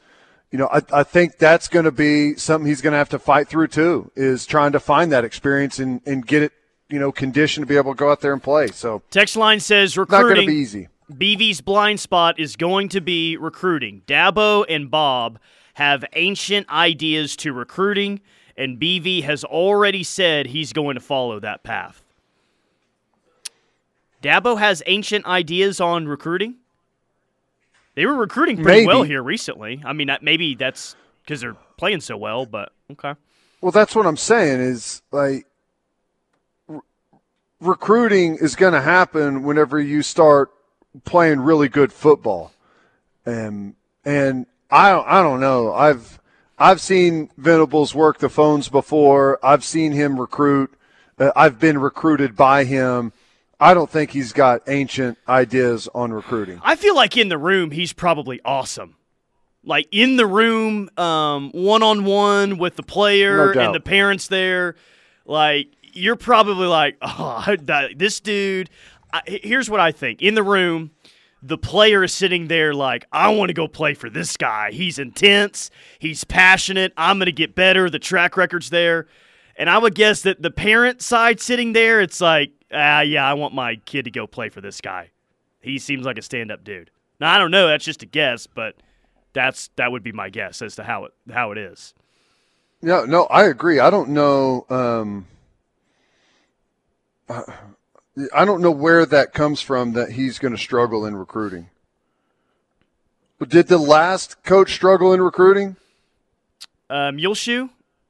[0.52, 3.20] You know, I, I think that's going to be something he's going to have to
[3.20, 4.12] fight through too.
[4.16, 6.54] Is trying to find that experience and, and get it,
[6.90, 8.68] you know, conditioned to be able to go out there and play.
[8.68, 10.28] So Text line says recruiting.
[10.28, 10.88] not going to be easy.
[11.12, 14.04] BV's blind spot is going to be recruiting.
[14.08, 15.40] Dabo and Bob
[15.74, 18.22] have ancient ideas to recruiting,
[18.56, 22.04] and BV has already said he's going to follow that path.
[24.22, 26.56] Dabo has ancient ideas on recruiting.
[27.96, 28.88] They were recruiting pretty Maybe.
[28.88, 29.82] well here recently.
[29.86, 33.16] I mean, maybe that's because they're playing so well, but okay.
[33.62, 35.46] Well, that's what I'm saying is like
[36.68, 36.80] re-
[37.60, 40.50] recruiting is going to happen whenever you start
[41.04, 42.52] playing really good football.
[43.26, 45.74] And and I don't, I don't know.
[45.74, 46.20] I've
[46.58, 49.40] I've seen Venables work the phones before.
[49.44, 50.74] I've seen him recruit.
[51.18, 53.14] Uh, I've been recruited by him.
[53.60, 56.62] I don't think he's got ancient ideas on recruiting.
[56.64, 58.96] I feel like in the room he's probably awesome.
[59.64, 64.28] Like in the room, um, one on one with the player No and the parents
[64.28, 64.76] there,
[65.26, 67.56] like you're probably like, oh,
[67.96, 68.70] this dude.
[69.12, 70.92] I, here's what I think: in the room,
[71.42, 74.72] the player is sitting there like, I want to go play for this guy.
[74.72, 75.72] He's intense.
[76.00, 76.94] He's passionate.
[76.98, 77.90] I'm going to get better.
[77.90, 79.08] The track record's there.
[79.60, 83.34] And I would guess that the parent side sitting there, it's like, ah, yeah, I
[83.34, 85.10] want my kid to go play for this guy.
[85.60, 86.90] He seems like a stand-up dude.
[87.20, 87.68] Now I don't know.
[87.68, 88.76] That's just a guess, but
[89.34, 91.94] that's that would be my guess as to how it how it is.
[92.82, 93.80] No, no, I agree.
[93.80, 94.66] I don't know.
[94.70, 95.28] Um,
[97.28, 97.44] uh,
[98.34, 101.70] I don't know where that comes from that he's going to struggle in recruiting.
[103.46, 105.76] Did the last coach struggle in recruiting?
[106.90, 107.70] Um, Muleshoe?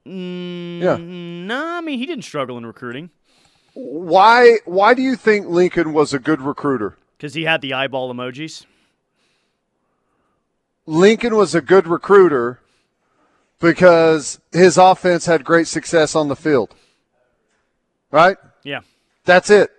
[0.10, 0.98] Mm, Yeah.
[0.98, 3.12] No, I mean he didn't struggle in recruiting
[3.74, 4.58] Why?
[4.66, 6.98] Why do you think Lincoln was a good recruiter?
[7.18, 8.66] because he had the eyeball emojis.
[10.86, 12.60] Lincoln was a good recruiter
[13.60, 16.74] because his offense had great success on the field.
[18.12, 18.38] Right?
[18.64, 18.82] Yeah.
[19.26, 19.70] That's it.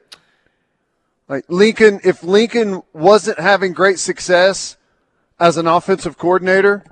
[1.29, 4.77] Like Lincoln, if Lincoln wasn't having great success
[5.39, 6.85] as an offensive coordinator,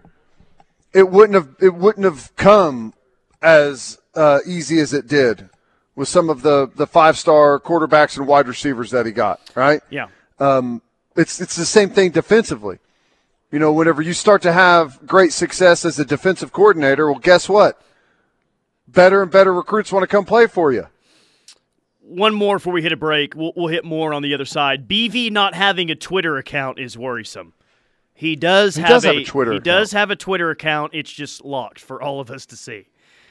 [0.93, 2.95] it wouldn't have it wouldn't have come
[3.43, 5.49] as uh, easy as it did
[5.95, 9.41] with some of the the five star quarterbacks and wide receivers that he got.
[9.55, 9.83] Right?
[9.91, 10.09] Yeah.
[10.39, 10.83] Um,
[11.17, 12.79] it's it's the same thing defensively.
[13.51, 17.49] You know, whenever you start to have great success as a defensive coordinator, well, guess
[17.49, 17.81] what?
[18.87, 20.87] Better and better recruits want to come play for you.
[22.01, 23.35] One more before we hit a break.
[23.35, 24.89] We'll, we'll hit more on the other side.
[24.89, 27.55] BV not having a Twitter account is worrisome.
[28.15, 30.93] He does He have does a, have a Twitter He does have a Twitter account.
[30.95, 32.87] It's just locked for all of us to see.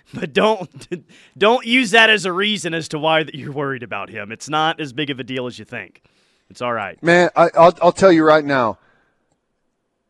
[0.13, 1.05] But don't
[1.37, 4.31] don't use that as a reason as to why that you're worried about him.
[4.31, 6.01] It's not as big of a deal as you think.
[6.49, 7.01] It's all right.
[7.03, 8.77] Man, I, I'll, I'll tell you right now.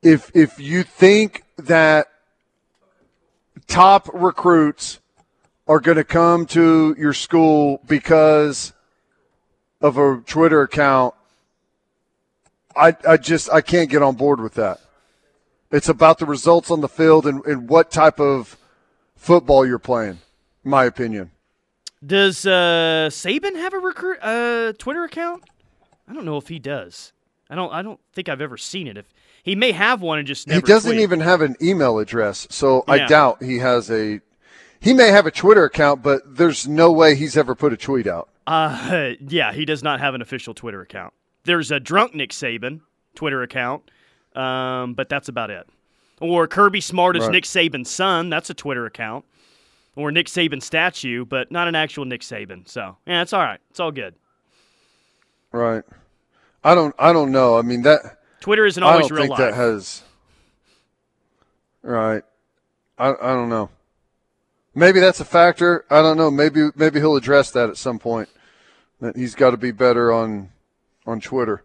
[0.04, 2.08] If if you think that
[3.66, 5.00] top recruits
[5.68, 8.74] are going to come to your school because
[9.82, 11.16] of a Twitter account,
[12.76, 14.80] I I just I can't get on board with that.
[15.72, 18.58] It's about the results on the field and, and what type of
[19.18, 20.20] football you're playing.
[20.64, 21.32] My opinion.
[22.06, 25.44] Does uh, Saban have a recruit uh, Twitter account?
[26.08, 27.12] I don't know if he does.
[27.50, 27.74] I don't.
[27.74, 28.98] I don't think I've ever seen it.
[28.98, 31.02] If he may have one and just he doesn't tweeted.
[31.02, 34.20] even have an email address, so I doubt he has a.
[34.80, 38.06] He may have a Twitter account, but there's no way he's ever put a tweet
[38.08, 38.30] out.
[38.46, 41.14] Uh, yeah, he does not have an official Twitter account.
[41.46, 42.82] There's a drunk Nick Saban
[43.16, 43.90] Twitter account,
[44.36, 45.68] um, but that's about it.
[46.20, 47.32] Or Kirby Smart is Right.
[47.34, 48.30] Nick Saban's son.
[48.30, 49.26] That's a Twitter account.
[49.96, 52.68] Or Nick Saban statue, but not an actual Nick Saban.
[52.68, 53.60] So yeah, it's all right.
[53.70, 54.16] It's all good.
[55.52, 55.84] Right.
[56.64, 56.94] I don't.
[57.00, 57.58] I don't know.
[57.58, 58.20] I mean that.
[58.42, 59.52] Twitter isn't I always don't real think life.
[59.52, 60.04] that has.
[61.82, 62.24] Right.
[62.98, 63.10] I.
[63.10, 63.70] I don't know.
[64.76, 65.86] Maybe that's a factor.
[65.90, 66.30] I don't know.
[66.30, 68.30] Maybe maybe he'll address that at some point.
[69.02, 70.50] That he's got to be better on
[71.08, 71.64] on Twitter.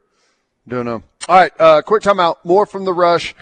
[0.66, 1.02] Don't know.
[1.28, 1.52] All right.
[1.58, 2.36] Uh, quick timeout.
[2.44, 3.34] More from the rush.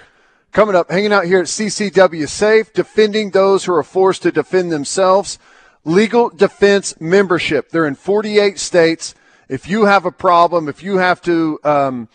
[0.53, 4.73] Coming up, hanging out here at CCW Safe, defending those who are forced to defend
[4.73, 5.39] themselves.
[5.85, 7.71] Legal defense membership.
[7.71, 9.15] They're in 48 states.
[9.49, 12.09] If you have a problem, if you have to, um,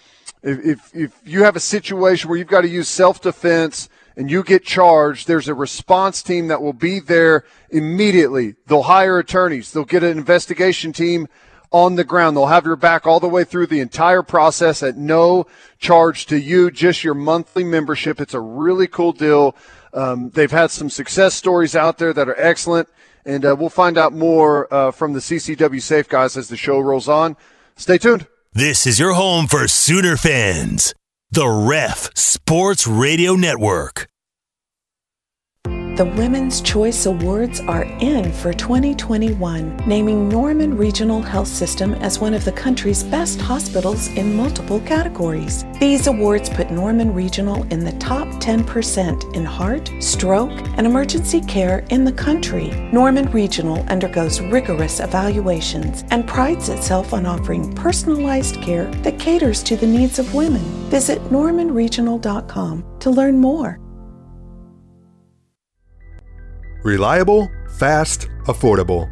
[0.43, 4.29] if, if, if you have a situation where you've got to use self defense and
[4.29, 8.55] you get charged, there's a response team that will be there immediately.
[8.67, 9.71] They'll hire attorneys.
[9.71, 11.29] They'll get an investigation team
[11.75, 12.37] on the ground.
[12.37, 15.45] They'll have your back all the way through the entire process at no
[15.77, 18.21] charge to you, just your monthly membership.
[18.21, 19.57] It's a really cool deal.
[19.93, 22.87] Um, they've had some success stories out there that are excellent,
[23.25, 26.79] and uh, we'll find out more uh, from the CCW Safe guys as the show
[26.79, 27.35] rolls on.
[27.75, 28.25] Stay tuned.
[28.53, 30.95] This is your home for Sooner fans.
[31.29, 34.07] The Ref Sports Radio Network.
[35.95, 42.33] The Women's Choice Awards are in for 2021, naming Norman Regional Health System as one
[42.33, 45.63] of the country's best hospitals in multiple categories.
[45.79, 51.85] These awards put Norman Regional in the top 10% in heart, stroke, and emergency care
[51.89, 52.71] in the country.
[52.91, 59.77] Norman Regional undergoes rigorous evaluations and prides itself on offering personalized care that caters to
[59.77, 60.61] the needs of women.
[60.89, 63.79] Visit normanregional.com to learn more.
[66.85, 69.11] Reliable, fast, affordable.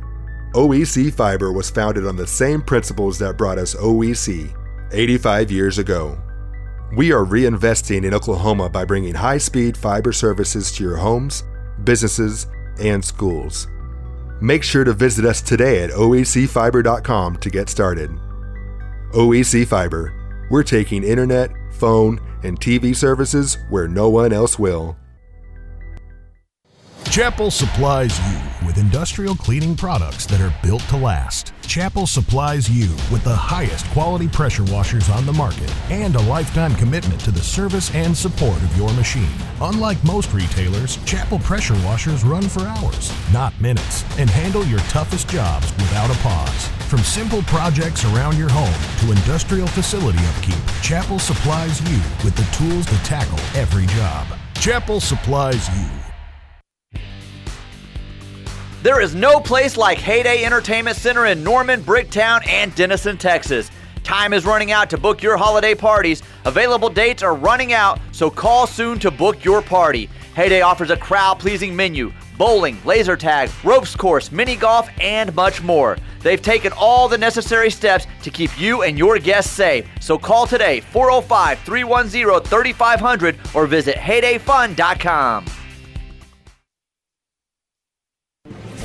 [0.54, 4.56] OEC Fiber was founded on the same principles that brought us OEC
[4.92, 6.16] 85 years ago.
[6.96, 11.46] We are reinvesting in Oklahoma by bringing high speed fiber services to your homes,
[11.84, 12.46] businesses,
[12.80, 13.68] and schools.
[14.40, 18.12] Make sure to visit us today at oecfiber.com to get started.
[19.16, 20.14] OEC Fiber,
[20.52, 24.96] we're taking internet, phone, and TV services where no one else will.
[27.14, 31.54] Chapel supplies you with industrial cleaning products that are built to last.
[31.62, 36.74] Chapel supplies you with the highest quality pressure washers on the market and a lifetime
[36.74, 39.30] commitment to the service and support of your machine.
[39.62, 45.30] Unlike most retailers, Chapel pressure washers run for hours, not minutes, and handle your toughest
[45.30, 46.68] jobs without a pause.
[46.90, 52.58] From simple projects around your home to industrial facility upkeep, Chapel supplies you with the
[52.58, 54.26] tools to tackle every job.
[54.56, 56.03] Chapel supplies you.
[58.84, 63.72] There is no place like Heyday Entertainment Center in Norman, Bricktown, and Denison, Texas.
[64.04, 66.22] Time is running out to book your holiday parties.
[66.44, 70.10] Available dates are running out, so call soon to book your party.
[70.36, 75.62] Heyday offers a crowd pleasing menu bowling, laser tag, ropes course, mini golf, and much
[75.62, 75.98] more.
[76.20, 79.88] They've taken all the necessary steps to keep you and your guests safe.
[80.02, 85.46] So call today 405 310 3500 or visit heydayfun.com.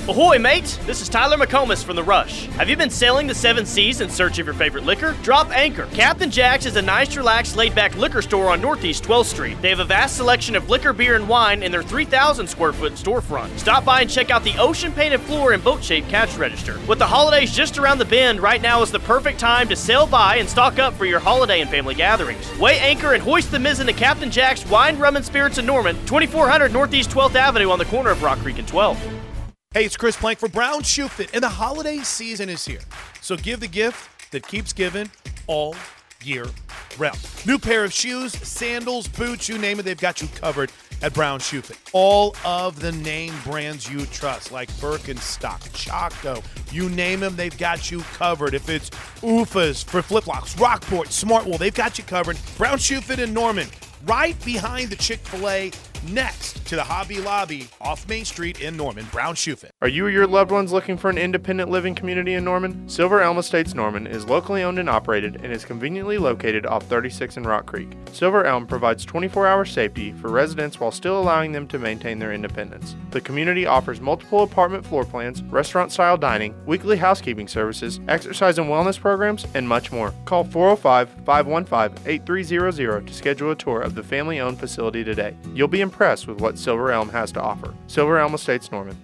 [0.09, 0.79] Ahoy, mate!
[0.87, 2.47] This is Tyler McComas from The Rush.
[2.57, 5.15] Have you been sailing the seven seas in search of your favorite liquor?
[5.23, 5.87] Drop anchor.
[5.93, 9.61] Captain Jack's is a nice, relaxed, laid back liquor store on Northeast 12th Street.
[9.61, 12.95] They have a vast selection of liquor, beer, and wine in their 3,000 square foot
[12.95, 13.59] storefront.
[13.59, 16.81] Stop by and check out the ocean painted floor and boat shaped cash register.
[16.89, 20.07] With the holidays just around the bend, right now is the perfect time to sail
[20.07, 22.51] by and stock up for your holiday and family gatherings.
[22.59, 25.97] Weigh anchor and hoist the mizzen to Captain Jack's Wine, Rum, and Spirits in Norman,
[26.07, 29.18] 2400 Northeast 12th Avenue on the corner of Rock Creek and 12th.
[29.73, 32.81] Hey, it's Chris Plank for Brown Shoe Fit, and the holiday season is here.
[33.21, 35.11] So give the gift that keeps giving
[35.47, 35.77] all
[36.25, 36.47] year
[36.97, 37.19] round.
[37.47, 41.39] New pair of shoes, sandals, boots, you name it, they've got you covered at Brown
[41.39, 41.79] Shoe Fit.
[41.93, 47.91] All of the name brands you trust, like Birkenstock, Chaco, you name them, they've got
[47.91, 48.55] you covered.
[48.55, 48.89] If it's
[49.21, 52.39] OOFOS for flip flops, Rockport, Smartwool, they've got you covered.
[52.57, 53.69] Brown Shoe Fit in Norman,
[54.07, 55.71] right behind the Chick fil A
[56.09, 59.73] next to the Hobby Lobby off Main Street in Norman, Brown Shoe Fit.
[59.81, 62.89] Are you or your loved ones looking for an independent living community in Norman?
[62.89, 67.39] Silver Elm Estates Norman is locally owned and operated and is conveniently located off 36
[67.39, 67.89] in Rock Creek.
[68.13, 72.33] Silver Elm provides 24 hour safety for residents while still allowing them to maintain their
[72.33, 72.97] independence.
[73.11, 78.69] The community offers multiple apartment floor plans, restaurant style dining, weekly housekeeping services, exercise and
[78.69, 80.13] wellness programs, and much more.
[80.27, 85.35] Call 405 515 8300 to schedule a tour of the family owned facility today.
[85.55, 87.73] You'll be impressed with what Silver Elm has to offer.
[87.87, 88.97] Silver Elm Estates Norman.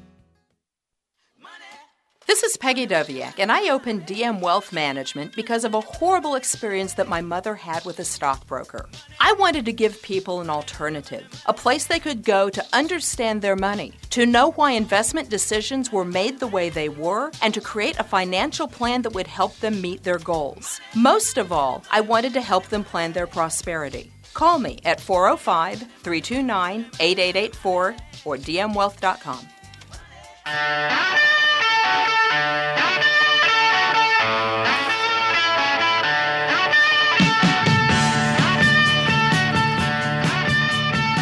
[2.27, 6.95] This is Peggy Doviak, and I opened DM Wealth Management because of a horrible experience
[6.95, 8.89] that my mother had with a stockbroker.
[9.21, 13.57] I wanted to give people an alternative, a place they could go to understand their
[13.57, 18.01] money, to know why investment decisions were made the way they were, and to create
[18.01, 20.81] a financial plan that would help them meet their goals.
[20.95, 24.14] Most of all, I wanted to help them plan their prosperity.
[24.35, 29.49] Call me at 405 329 8884 or dmwealth.com.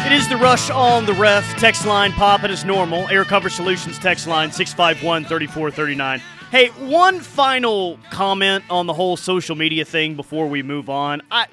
[0.05, 1.57] It is the rush on the ref.
[1.57, 3.07] Text line popping as normal.
[3.09, 6.21] Air Comfort Solutions text line 651 3439.
[6.51, 11.21] Hey, one final comment on the whole social media thing before we move on.
[11.31, 11.47] I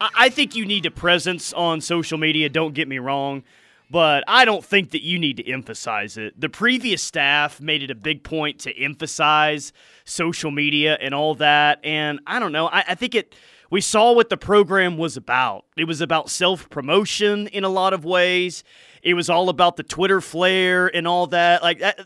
[0.00, 3.42] I think you need a presence on social media, don't get me wrong,
[3.90, 6.38] but I don't think that you need to emphasize it.
[6.38, 9.72] The previous staff made it a big point to emphasize
[10.04, 12.68] social media and all that, and I don't know.
[12.68, 13.34] I, I think it
[13.70, 15.64] we saw what the program was about.
[15.76, 18.64] It was about self promotion in a lot of ways.
[19.02, 21.62] It was all about the Twitter flair and all that.
[21.62, 22.00] Like that,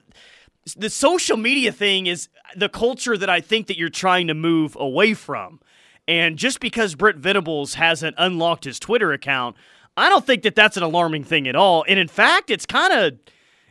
[0.76, 4.76] the social media thing is the culture that I think that you're trying to move
[4.78, 5.60] away from.
[6.08, 9.56] And just because Brent Venables hasn't unlocked his Twitter account,
[9.96, 11.84] I don't think that that's an alarming thing at all.
[11.86, 13.18] And in fact, it's kind of,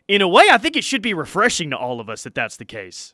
[0.07, 2.57] in a way, I think it should be refreshing to all of us that that's
[2.57, 3.13] the case.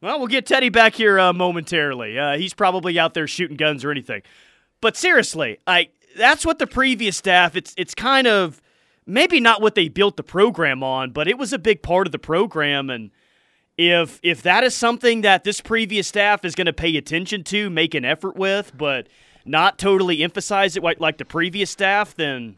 [0.00, 2.18] Well, we'll get Teddy back here uh, momentarily.
[2.18, 4.20] Uh, he's probably out there shooting guns or anything.
[4.82, 7.56] But seriously, I that's what the previous staff.
[7.56, 8.60] It's it's kind of
[9.06, 12.12] maybe not what they built the program on, but it was a big part of
[12.12, 12.90] the program.
[12.90, 13.12] And
[13.76, 17.70] if if that is something that this previous staff is going to pay attention to,
[17.70, 19.08] make an effort with, but
[19.44, 22.56] not totally emphasize it like, like the previous staff, then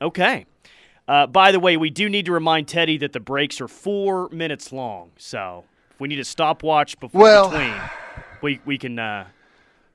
[0.00, 0.46] okay.
[1.08, 4.28] Uh, by the way, we do need to remind Teddy that the breaks are four
[4.28, 5.64] minutes long, so
[5.98, 7.74] we need a stopwatch before Well- between,
[8.42, 9.26] we we can uh,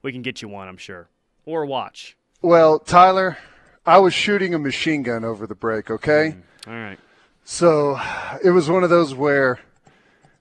[0.01, 1.07] we can get you one, I'm sure,
[1.45, 2.17] or a watch.
[2.41, 3.37] Well, Tyler,
[3.85, 6.35] I was shooting a machine gun over the break, okay?
[6.67, 6.99] All right.
[7.43, 7.99] So
[8.43, 9.59] it was one of those where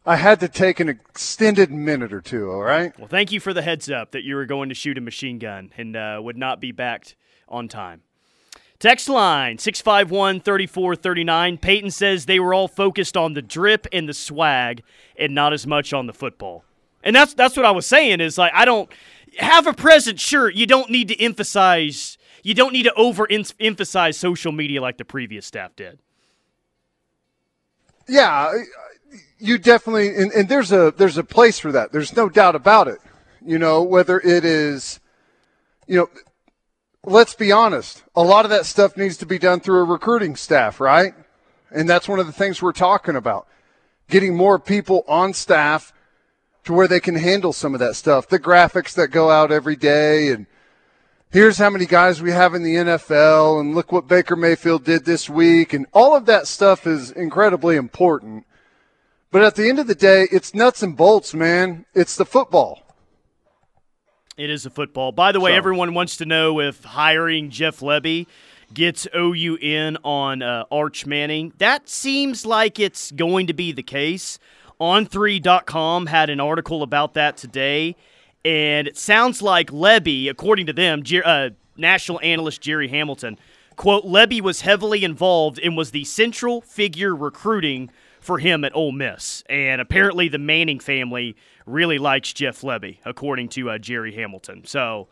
[0.06, 2.96] I had to take an extended minute or two, all right?
[2.98, 5.38] Well, thank you for the heads up that you were going to shoot a machine
[5.38, 7.16] gun and uh, would not be backed
[7.48, 8.02] on time.
[8.78, 11.56] Text line 651 3439.
[11.56, 14.82] Peyton says they were all focused on the drip and the swag
[15.16, 16.64] and not as much on the football.
[17.02, 18.90] And that's that's what I was saying is like I don't
[19.38, 20.50] have a presence, sure.
[20.50, 23.26] You don't need to emphasize you don't need to over
[23.58, 25.98] emphasize social media like the previous staff did.
[28.06, 28.52] Yeah,
[29.44, 31.92] you definitely and, and there's a there's a place for that.
[31.92, 32.98] There's no doubt about it.
[33.44, 35.00] You know, whether it is
[35.87, 36.09] you know,
[37.04, 38.02] let's be honest.
[38.16, 41.14] A lot of that stuff needs to be done through a recruiting staff, right?
[41.70, 43.46] And that's one of the things we're talking about.
[44.09, 45.92] Getting more people on staff
[46.64, 48.28] to where they can handle some of that stuff.
[48.28, 50.46] The graphics that go out every day and
[51.30, 55.04] here's how many guys we have in the NFL and look what Baker Mayfield did
[55.04, 58.46] this week and all of that stuff is incredibly important.
[59.34, 61.86] But at the end of the day, it's nuts and bolts, man.
[61.92, 62.84] It's the football.
[64.36, 65.10] It is a football.
[65.10, 68.28] By the way, So- everyone wants to know if hiring Jeff Lebby
[68.72, 71.52] gets OU in on uh, Arch Manning.
[71.58, 74.38] That seems like it's going to be the case.
[74.80, 77.96] On3.com had an article about that today,
[78.44, 83.36] and it sounds like Lebby, according to them, Jer- uh, national analyst Jerry Hamilton,
[83.74, 87.90] quote, Lebby was heavily involved and was the central figure recruiting
[88.24, 89.42] for him at Ole Miss.
[89.48, 94.64] And apparently the Manning family really likes Jeff Lebby, according to uh, Jerry Hamilton.
[94.64, 95.08] So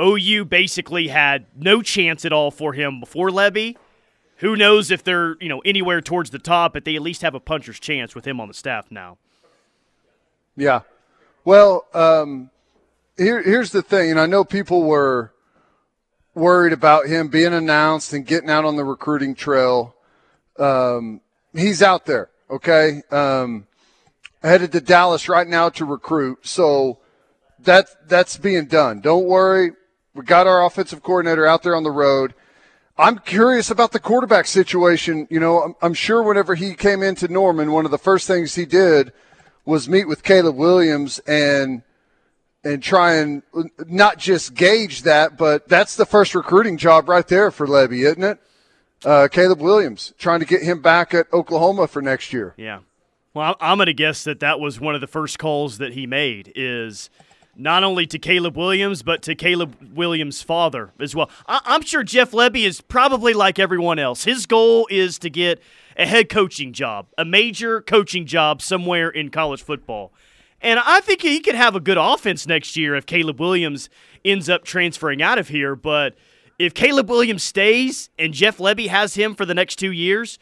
[0.00, 3.76] OU basically had no chance at all for him before Lebby.
[4.36, 7.34] Who knows if they're, you know, anywhere towards the top, but they at least have
[7.34, 9.18] a puncher's chance with him on the staff now.
[10.56, 10.82] Yeah.
[11.44, 12.50] Well, um,
[13.16, 15.32] here, here's the thing, and I know people were
[16.34, 19.96] worried about him being announced and getting out on the recruiting trail.
[20.56, 21.20] Um,
[21.58, 23.02] he's out there, okay?
[23.10, 23.66] Um,
[24.42, 26.98] headed to Dallas right now to recruit, so
[27.60, 29.00] that that's being done.
[29.00, 29.72] Don't worry,
[30.14, 32.34] We got our offensive coordinator out there on the road.
[32.96, 35.28] I'm curious about the quarterback situation.
[35.30, 38.56] You know, I'm, I'm sure whenever he came into Norman, one of the first things
[38.56, 39.12] he did
[39.64, 41.82] was meet with Caleb Williams and
[42.64, 43.42] and try and
[43.86, 48.24] not just gauge that, but that's the first recruiting job right there for Lebby, isn't
[48.24, 48.40] it?
[49.04, 52.54] Uh, Caleb Williams trying to get him back at Oklahoma for next year.
[52.56, 52.80] Yeah.
[53.34, 56.06] Well, I'm going to guess that that was one of the first calls that he
[56.06, 57.08] made is
[57.54, 61.30] not only to Caleb Williams, but to Caleb Williams' father as well.
[61.46, 64.24] I- am sure Jeff Lebby is probably like everyone else.
[64.24, 65.60] His goal is to get
[65.96, 70.12] a head coaching job, a major coaching job somewhere in college football.
[70.60, 73.88] And I think he could have a good offense next year if Caleb Williams
[74.24, 75.76] ends up transferring out of here.
[75.76, 76.16] But
[76.58, 80.38] if Caleb Williams stays and Jeff Lebby has him for the next two years,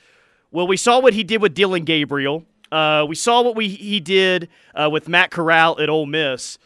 [0.51, 2.45] well, we saw what he did with Dillon Gabriel.
[2.73, 6.59] Uh, we saw what we he did uh, with Matt Corral at Ole Miss.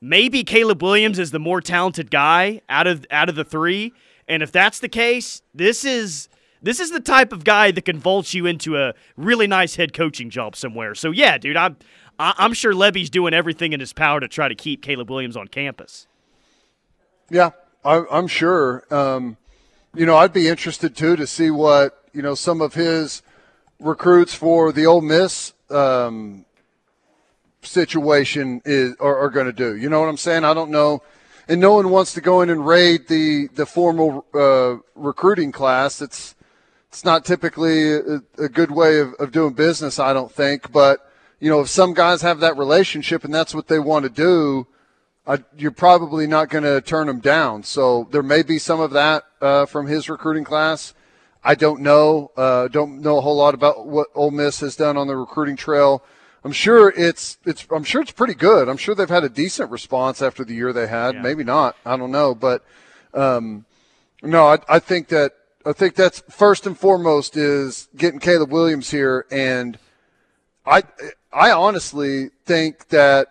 [0.00, 3.92] Maybe Caleb Williams is the more talented guy out of out of the three,
[4.28, 6.28] and if that's the case, this is
[6.62, 9.92] this is the type of guy that can vault you into a really nice head
[9.92, 10.94] coaching job somewhere.
[10.94, 11.76] So yeah, dude, I'm
[12.18, 15.48] I'm sure Lebby's doing everything in his power to try to keep Caleb Williams on
[15.48, 16.06] campus.
[17.30, 17.50] Yeah,
[17.84, 18.84] I, am sure.
[18.90, 19.36] Um,
[19.94, 23.22] you know, I'd be interested too to see what you know some of his
[23.80, 26.44] recruits for the Ole Miss um,
[27.62, 29.76] situation is are, are going to do.
[29.76, 30.44] You know what I'm saying?
[30.44, 31.02] I don't know,
[31.48, 36.02] and no one wants to go in and raid the the formal uh, recruiting class.
[36.02, 36.34] It's
[36.88, 40.72] it's not typically a, a good way of, of doing business, I don't think.
[40.72, 44.10] But you know, if some guys have that relationship and that's what they want to
[44.10, 44.66] do,
[45.56, 47.62] you're probably not going to turn them down.
[47.62, 50.94] So there may be some of that uh, from his recruiting class.
[51.44, 52.30] I don't know.
[52.36, 55.56] Uh, don't know a whole lot about what Ole Miss has done on the recruiting
[55.56, 56.02] trail.
[56.44, 58.68] I'm sure it's it's I'm sure it's pretty good.
[58.68, 61.16] I'm sure they've had a decent response after the year they had.
[61.16, 61.22] Yeah.
[61.22, 61.76] Maybe not.
[61.84, 62.64] I don't know, but
[63.12, 63.66] um,
[64.22, 65.32] no, I, I think that
[65.66, 69.78] I think that's first and foremost is getting Caleb Williams here, and
[70.64, 70.84] I
[71.32, 73.28] I honestly think that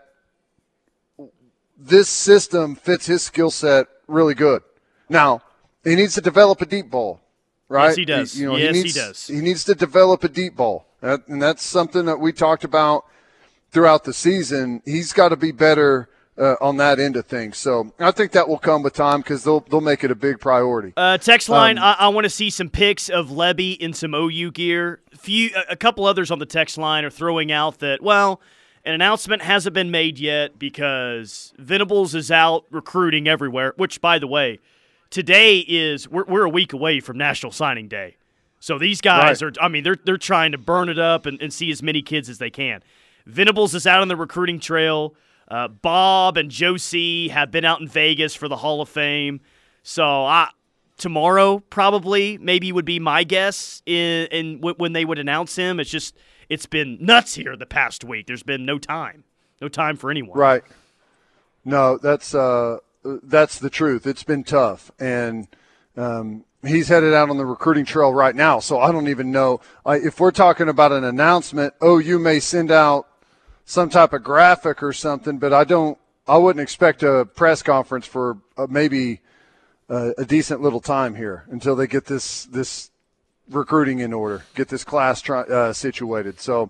[1.77, 4.63] this system fits his skill set really good.
[5.09, 5.41] Now
[5.83, 7.21] he needs to develop a deep ball,
[7.69, 7.87] right?
[7.87, 8.33] Yes, he does.
[8.33, 9.27] He, you know, yes, he, needs, he does.
[9.27, 13.05] He needs to develop a deep ball, and that's something that we talked about
[13.71, 14.81] throughout the season.
[14.85, 17.57] He's got to be better uh, on that end of things.
[17.57, 20.39] So I think that will come with time because they'll they'll make it a big
[20.39, 20.93] priority.
[20.95, 24.13] Uh, text line: um, I, I want to see some pics of Lebby in some
[24.13, 25.01] OU gear.
[25.15, 28.41] Few, a couple others on the text line are throwing out that well,
[28.87, 33.73] an announcement hasn't been made yet because Venables is out recruiting everywhere.
[33.75, 34.59] Which, by the way,
[35.09, 38.15] today is we're, we're a week away from National Signing Day.
[38.59, 39.57] So these guys right.
[39.57, 42.01] are, I mean, they're they're trying to burn it up and, and see as many
[42.01, 42.81] kids as they can.
[43.25, 45.13] Venables is out on the recruiting trail.
[45.49, 49.41] Uh, Bob and Josie have been out in Vegas for the Hall of Fame.
[49.83, 50.49] So I,
[50.97, 55.79] tomorrow probably maybe would be my guess in, in when they would announce him.
[55.79, 56.15] It's just
[56.49, 58.27] it's been nuts here the past week.
[58.27, 59.23] There's been no time,
[59.61, 60.37] no time for anyone.
[60.37, 60.63] Right.
[61.65, 64.07] No, that's uh, that's the truth.
[64.07, 65.47] It's been tough, and
[65.95, 68.59] um, he's headed out on the recruiting trail right now.
[68.59, 71.73] So I don't even know uh, if we're talking about an announcement.
[71.81, 73.07] Oh, you may send out
[73.65, 75.97] some type of graphic or something, but I don't.
[76.27, 79.21] I wouldn't expect a press conference for uh, maybe
[79.89, 82.91] uh, a decent little time here until they get this this
[83.49, 86.39] recruiting in order, get this class try, uh, situated.
[86.39, 86.69] So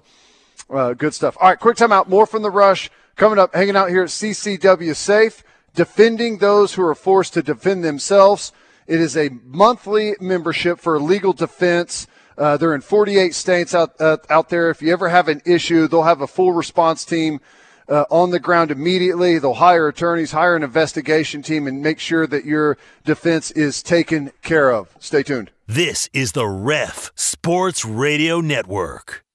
[0.70, 1.38] uh, good stuff.
[1.40, 2.08] All right, quick timeout.
[2.08, 3.54] More from the rush coming up.
[3.54, 5.44] Hanging out here at CCW Safe,
[5.76, 8.52] defending those who are forced to defend themselves.
[8.86, 12.08] It is a monthly membership for legal defense.
[12.38, 14.70] Uh, they're in 48 states out uh, out there.
[14.70, 17.42] If you ever have an issue, they'll have a full response team
[17.90, 19.40] uh, on the ground immediately.
[19.40, 24.32] They'll hire attorneys, hire an investigation team, and make sure that your defense is taken
[24.44, 24.96] care of.
[25.00, 25.52] Stay tuned.
[25.70, 29.26] This is the Ref Sports Radio Network.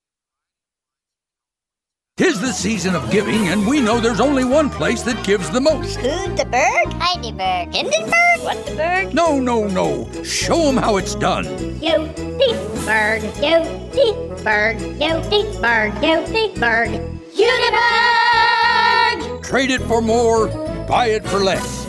[2.16, 5.61] Tis the season of giving, and we know there's only one place that gives the
[5.61, 5.99] most.
[5.99, 9.12] Kundaberg, Heidelberg, Hindenburg, what the berg?
[9.12, 10.11] No, no, no.
[10.22, 11.45] Show them how it's done.
[11.45, 19.43] Yodeberg, Yodeberg, Yodeberg, Yodeberg, Uniberg!
[19.45, 20.49] Trade it for more,
[20.87, 21.85] buy it for less.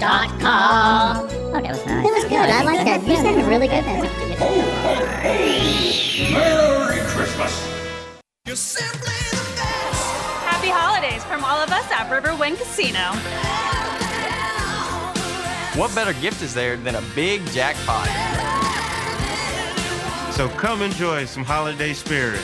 [0.00, 1.37] Uniberg.com.
[1.58, 2.04] Oh, that was nice.
[2.04, 2.38] That was good.
[2.38, 3.02] I like that.
[3.02, 4.06] You said a really good one.
[4.38, 5.34] Ho, ho, ho.
[6.32, 7.52] Merry Christmas.
[10.46, 13.10] Happy holidays from all of us at Riverwind Casino.
[15.76, 18.06] What better gift is there than a big jackpot?
[20.32, 22.40] So come enjoy some holiday spirit.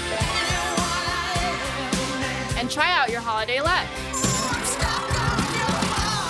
[2.58, 3.86] And try out your holiday let.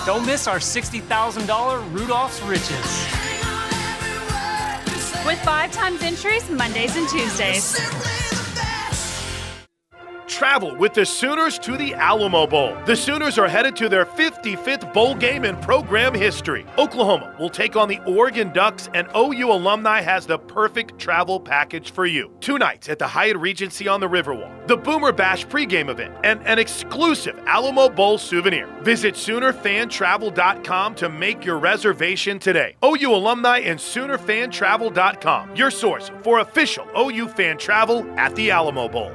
[0.06, 2.70] Don't miss our $60,000 Rudolph's Riches.
[5.24, 8.23] With five times entries Mondays and Tuesdays.
[10.26, 12.76] Travel with the Sooners to the Alamo Bowl.
[12.86, 16.66] The Sooners are headed to their 55th bowl game in program history.
[16.78, 21.92] Oklahoma will take on the Oregon Ducks, and OU alumni has the perfect travel package
[21.92, 22.30] for you.
[22.40, 26.44] Two nights at the Hyatt Regency on the Riverwalk, the Boomer Bash pregame event, and
[26.46, 28.66] an exclusive Alamo Bowl souvenir.
[28.82, 32.76] Visit SoonerFanTravel.com to make your reservation today.
[32.84, 39.12] OU alumni and SoonerFanTravel.com, your source for official OU fan travel at the Alamo Bowl.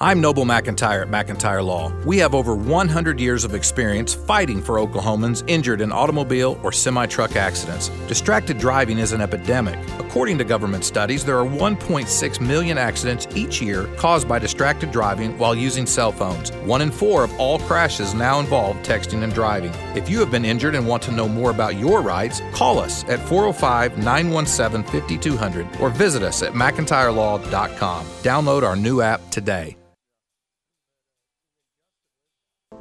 [0.00, 1.92] I'm Noble McIntyre at McIntyre Law.
[2.04, 7.04] We have over 100 years of experience fighting for Oklahomans injured in automobile or semi
[7.06, 7.88] truck accidents.
[8.06, 9.76] Distracted driving is an epidemic.
[9.98, 15.36] According to government studies, there are 1.6 million accidents each year caused by distracted driving
[15.36, 16.52] while using cell phones.
[16.62, 19.72] One in four of all crashes now involve texting and driving.
[19.96, 23.02] If you have been injured and want to know more about your rights, call us
[23.08, 28.04] at 405 917 5200 or visit us at McIntyreLaw.com.
[28.22, 29.76] Download our new app today.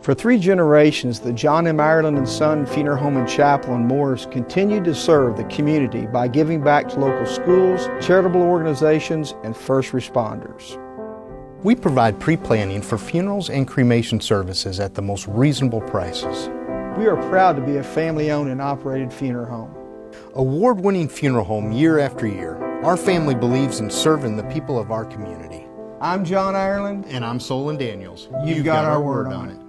[0.07, 1.81] For three generations, the John M.
[1.81, 6.29] Ireland and Son Funeral Home and Chapel in Morris continued to serve the community by
[6.29, 10.81] giving back to local schools, charitable organizations, and first responders.
[11.61, 16.47] We provide pre planning for funerals and cremation services at the most reasonable prices.
[16.97, 20.13] We are proud to be a family owned and operated funeral home.
[20.35, 24.89] Award winning funeral home year after year, our family believes in serving the people of
[24.89, 25.65] our community.
[25.99, 27.07] I'm John Ireland.
[27.09, 28.29] And I'm Solon Daniels.
[28.45, 29.66] You've, You've got, got, our word on it.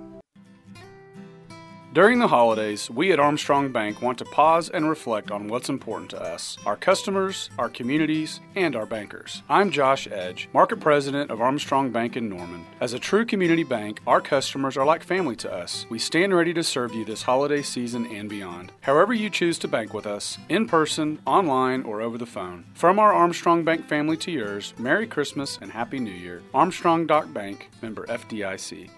[1.95, 6.11] During the holidays, we at Armstrong Bank want to pause and reflect on what's important
[6.11, 9.43] to us, our customers, our communities, and our bankers.
[9.49, 12.67] I'm Josh Edge, Market President of Armstrong Bank in Norman.
[12.83, 15.87] As a true community bank, our customers are like family to us.
[15.89, 18.71] We stand ready to serve you this holiday season and beyond.
[18.83, 22.67] However, you choose to bank with us, in person, online, or over the phone.
[22.75, 26.43] From our Armstrong Bank family to yours, Merry Christmas and Happy New Year.
[26.53, 28.91] Armstrong Dock Bank, member FDIC.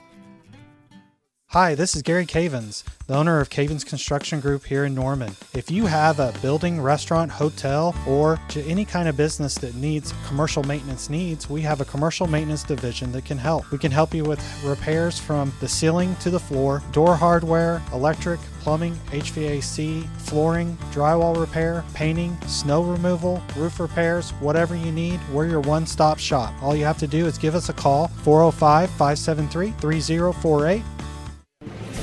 [1.53, 5.35] Hi, this is Gary Cavens, the owner of Cavens Construction Group here in Norman.
[5.53, 10.63] If you have a building, restaurant, hotel, or any kind of business that needs commercial
[10.63, 13.69] maintenance needs, we have a commercial maintenance division that can help.
[13.73, 18.39] We can help you with repairs from the ceiling to the floor, door hardware, electric,
[18.61, 25.63] plumbing, HVAC, flooring, drywall repair, painting, snow removal, roof repairs, whatever you need, we're your
[25.63, 26.55] one stop shop.
[26.63, 30.85] All you have to do is give us a call 405 573 3048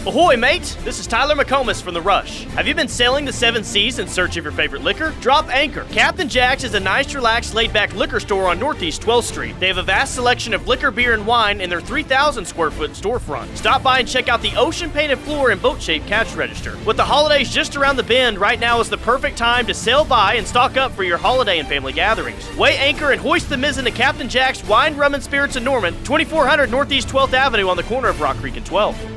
[0.07, 0.77] Ahoy, mate!
[0.85, 2.45] This is Tyler McComas from The Rush.
[2.55, 5.13] Have you been sailing the seven seas in search of your favorite liquor?
[5.19, 5.85] Drop anchor.
[5.91, 9.59] Captain Jack's is a nice, relaxed, laid back liquor store on Northeast 12th Street.
[9.59, 12.91] They have a vast selection of liquor, beer, and wine in their 3,000 square foot
[12.91, 13.53] storefront.
[13.57, 16.77] Stop by and check out the ocean painted floor and boat shaped cash register.
[16.85, 20.05] With the holidays just around the bend, right now is the perfect time to sail
[20.05, 22.49] by and stock up for your holiday and family gatherings.
[22.55, 26.01] Weigh anchor and hoist the mizzen to Captain Jack's Wine, Rum, and Spirits in Norman,
[26.05, 29.16] 2400 Northeast 12th Avenue on the corner of Rock Creek and 12th.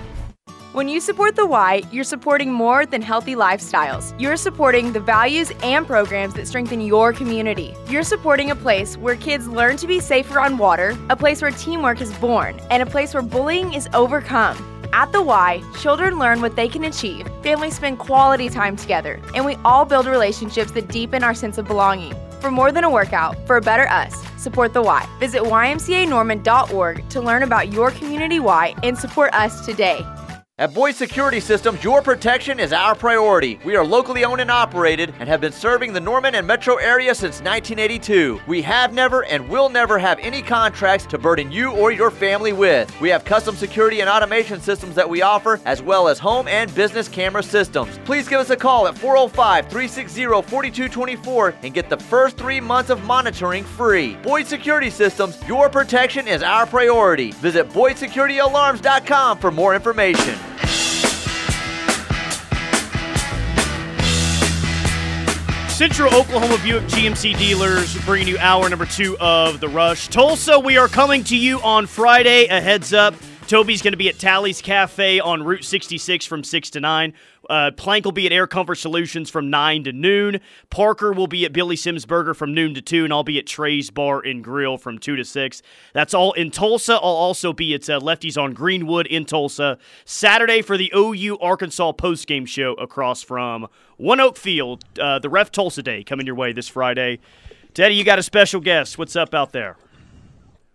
[0.72, 4.14] When you support the Y, you're supporting more than healthy lifestyles.
[4.20, 7.74] You're supporting the values and programs that strengthen your community.
[7.88, 11.50] You're supporting a place where kids learn to be safer on water, a place where
[11.50, 14.56] teamwork is born, and a place where bullying is overcome.
[14.92, 19.44] At the Y, children learn what they can achieve, families spend quality time together, and
[19.44, 22.14] we all build relationships that deepen our sense of belonging.
[22.40, 25.04] For more than a workout, for a better us, support the Y.
[25.18, 30.06] Visit ymcanorman.org to learn about your community Y and support us today.
[30.60, 33.58] At Boyd Security Systems, your protection is our priority.
[33.64, 37.14] We are locally owned and operated and have been serving the Norman and metro area
[37.14, 38.42] since 1982.
[38.46, 42.52] We have never and will never have any contracts to burden you or your family
[42.52, 42.94] with.
[43.00, 46.74] We have custom security and automation systems that we offer, as well as home and
[46.74, 47.98] business camera systems.
[48.04, 52.90] Please give us a call at 405 360 4224 and get the first three months
[52.90, 54.14] of monitoring free.
[54.16, 57.32] Boyd Security Systems, your protection is our priority.
[57.32, 60.38] Visit BoydSecurityAlarms.com for more information.
[65.80, 70.08] Central Oklahoma Buick GMC dealers bringing you hour number two of The Rush.
[70.08, 72.48] Tulsa, we are coming to you on Friday.
[72.48, 73.14] A heads up.
[73.50, 77.12] Toby's going to be at Tally's Cafe on Route 66 from 6 to 9.
[77.48, 80.38] Uh, Plank will be at Air Comfort Solutions from 9 to noon.
[80.70, 83.48] Parker will be at Billy Sims Burger from noon to 2, and I'll be at
[83.48, 85.62] Trey's Bar and Grill from 2 to 6.
[85.92, 86.92] That's all in Tulsa.
[86.92, 91.90] I'll also be at uh, Lefties on Greenwood in Tulsa Saturday for the OU Arkansas
[91.94, 93.66] postgame show across from
[93.98, 94.84] ONEOK Field.
[94.96, 97.18] Uh, the Ref Tulsa Day coming your way this Friday.
[97.74, 98.96] Teddy, you got a special guest.
[98.96, 99.76] What's up out there?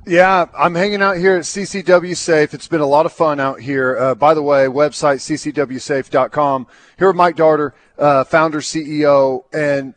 [0.08, 2.54] Yeah, I'm hanging out here at CCW Safe.
[2.54, 3.98] It's been a lot of fun out here.
[3.98, 6.68] Uh, by the way, website ccwsafe.com.
[7.00, 9.96] Here with Mike Darter, uh, founder, CEO, and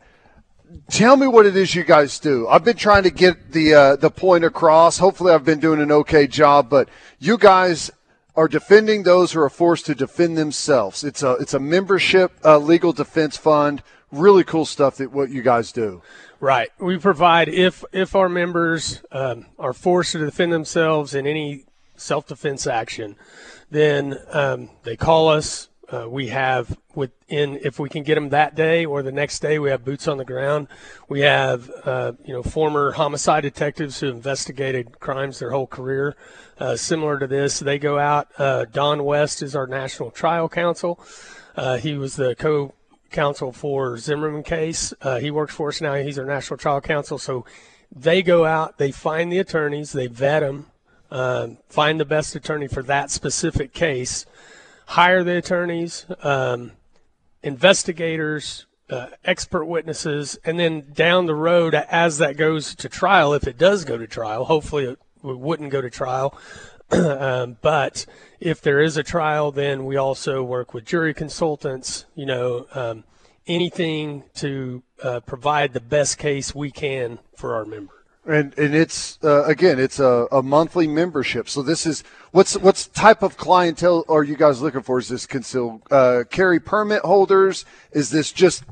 [0.89, 2.47] tell me what it is you guys do.
[2.47, 4.97] I've been trying to get the uh, the point across.
[4.97, 6.71] Hopefully, I've been doing an okay job.
[6.71, 6.89] But
[7.19, 7.91] you guys
[8.35, 11.03] are defending those who are forced to defend themselves.
[11.03, 13.83] It's a it's a membership uh, legal defense fund.
[14.11, 16.01] Really cool stuff that what you guys do.
[16.39, 16.69] Right.
[16.79, 21.65] We provide if if our members um, are forced to defend themselves in any
[21.97, 23.15] self defense action,
[23.69, 25.67] then um, they call us.
[25.91, 29.57] Uh, we have within if we can get them that day or the next day,
[29.57, 30.67] we have boots on the ground.
[31.07, 36.15] We have uh, you know former homicide detectives who investigated crimes their whole career.
[36.59, 38.27] Uh, similar to this, they go out.
[38.37, 40.99] Uh, Don West is our national trial counsel.
[41.55, 42.73] Uh, he was the co
[43.11, 44.93] counsel for Zimmerman case.
[45.01, 45.95] Uh, he works for us now.
[45.95, 47.17] He's our national trial counsel.
[47.17, 47.45] So
[47.93, 50.67] they go out, they find the attorneys, they vet them,
[51.11, 54.25] um, find the best attorney for that specific case,
[54.87, 56.73] hire the attorneys, um,
[57.41, 63.47] investigators, uh, expert witnesses, and then down the road, as that goes to trial, if
[63.47, 66.37] it does go to trial, hopefully it wouldn't go to trial.
[66.91, 68.05] um, but
[68.39, 73.03] if there is a trial, then we also work with jury consultants, you know, um,
[73.47, 77.95] anything to uh, provide the best case we can for our members.
[78.25, 81.49] And and it's uh, again, it's a, a monthly membership.
[81.49, 84.99] So this is what's what's type of clientele are you guys looking for?
[84.99, 87.65] Is this concealed uh, carry permit holders?
[87.91, 88.65] Is this just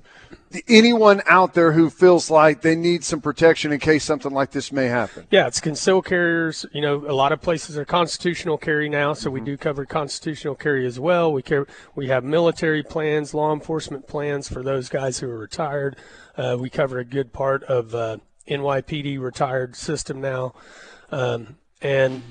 [0.67, 4.71] anyone out there who feels like they need some protection in case something like this
[4.71, 5.27] may happen.
[5.31, 6.65] Yeah, it's concealed carriers.
[6.73, 9.33] You know, a lot of places are constitutional carry now, so mm-hmm.
[9.33, 11.31] we do cover constitutional carry as well.
[11.31, 15.97] We care, we have military plans, law enforcement plans for those guys who are retired.
[16.35, 18.17] Uh, we cover a good part of uh,
[18.47, 20.53] NYPD retired system now.
[21.11, 22.21] Um, and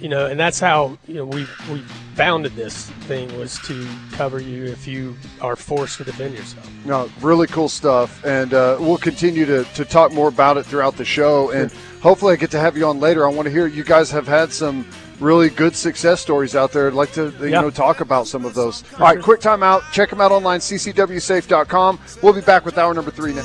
[0.00, 1.80] you know, and that's how you know we we
[2.14, 6.70] founded this thing was to cover you if you are forced to defend yourself.
[6.84, 10.96] No, really cool stuff, and uh, we'll continue to to talk more about it throughout
[10.96, 13.26] the show, and hopefully I get to have you on later.
[13.26, 14.86] I want to hear you guys have had some
[15.18, 16.88] really good success stories out there.
[16.88, 17.62] I'd like to you yeah.
[17.62, 18.82] know talk about some of those.
[18.82, 19.82] For All right, quick time out.
[19.92, 22.00] Check them out online, ccwsafe.com.
[22.22, 23.44] We'll be back with hour number three now.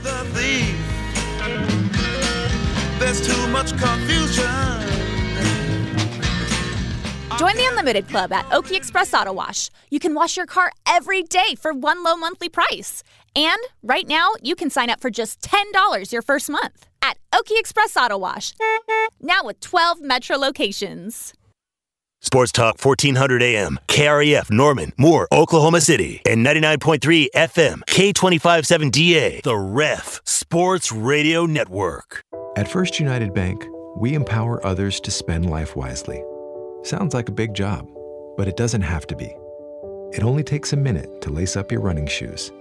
[7.38, 9.70] Join the Unlimited Club at Okie Express Auto Wash.
[9.90, 13.04] You can wash your car every day for one low monthly price.
[13.36, 17.60] And right now, you can sign up for just $10 your first month at Okie
[17.60, 18.54] Express Auto Wash.
[19.20, 21.34] Now with 12 metro locations.
[22.24, 30.22] Sports Talk 1400 AM, KREF Norman, Moore, Oklahoma City, and 99.3 FM, K257DA, The Ref
[30.26, 32.24] Sports Radio Network.
[32.56, 33.66] At First United Bank,
[33.98, 36.24] we empower others to spend life wisely.
[36.84, 37.88] Sounds like a big job,
[38.38, 39.36] but it doesn't have to be.
[40.12, 42.52] It only takes a minute to lace up your running shoes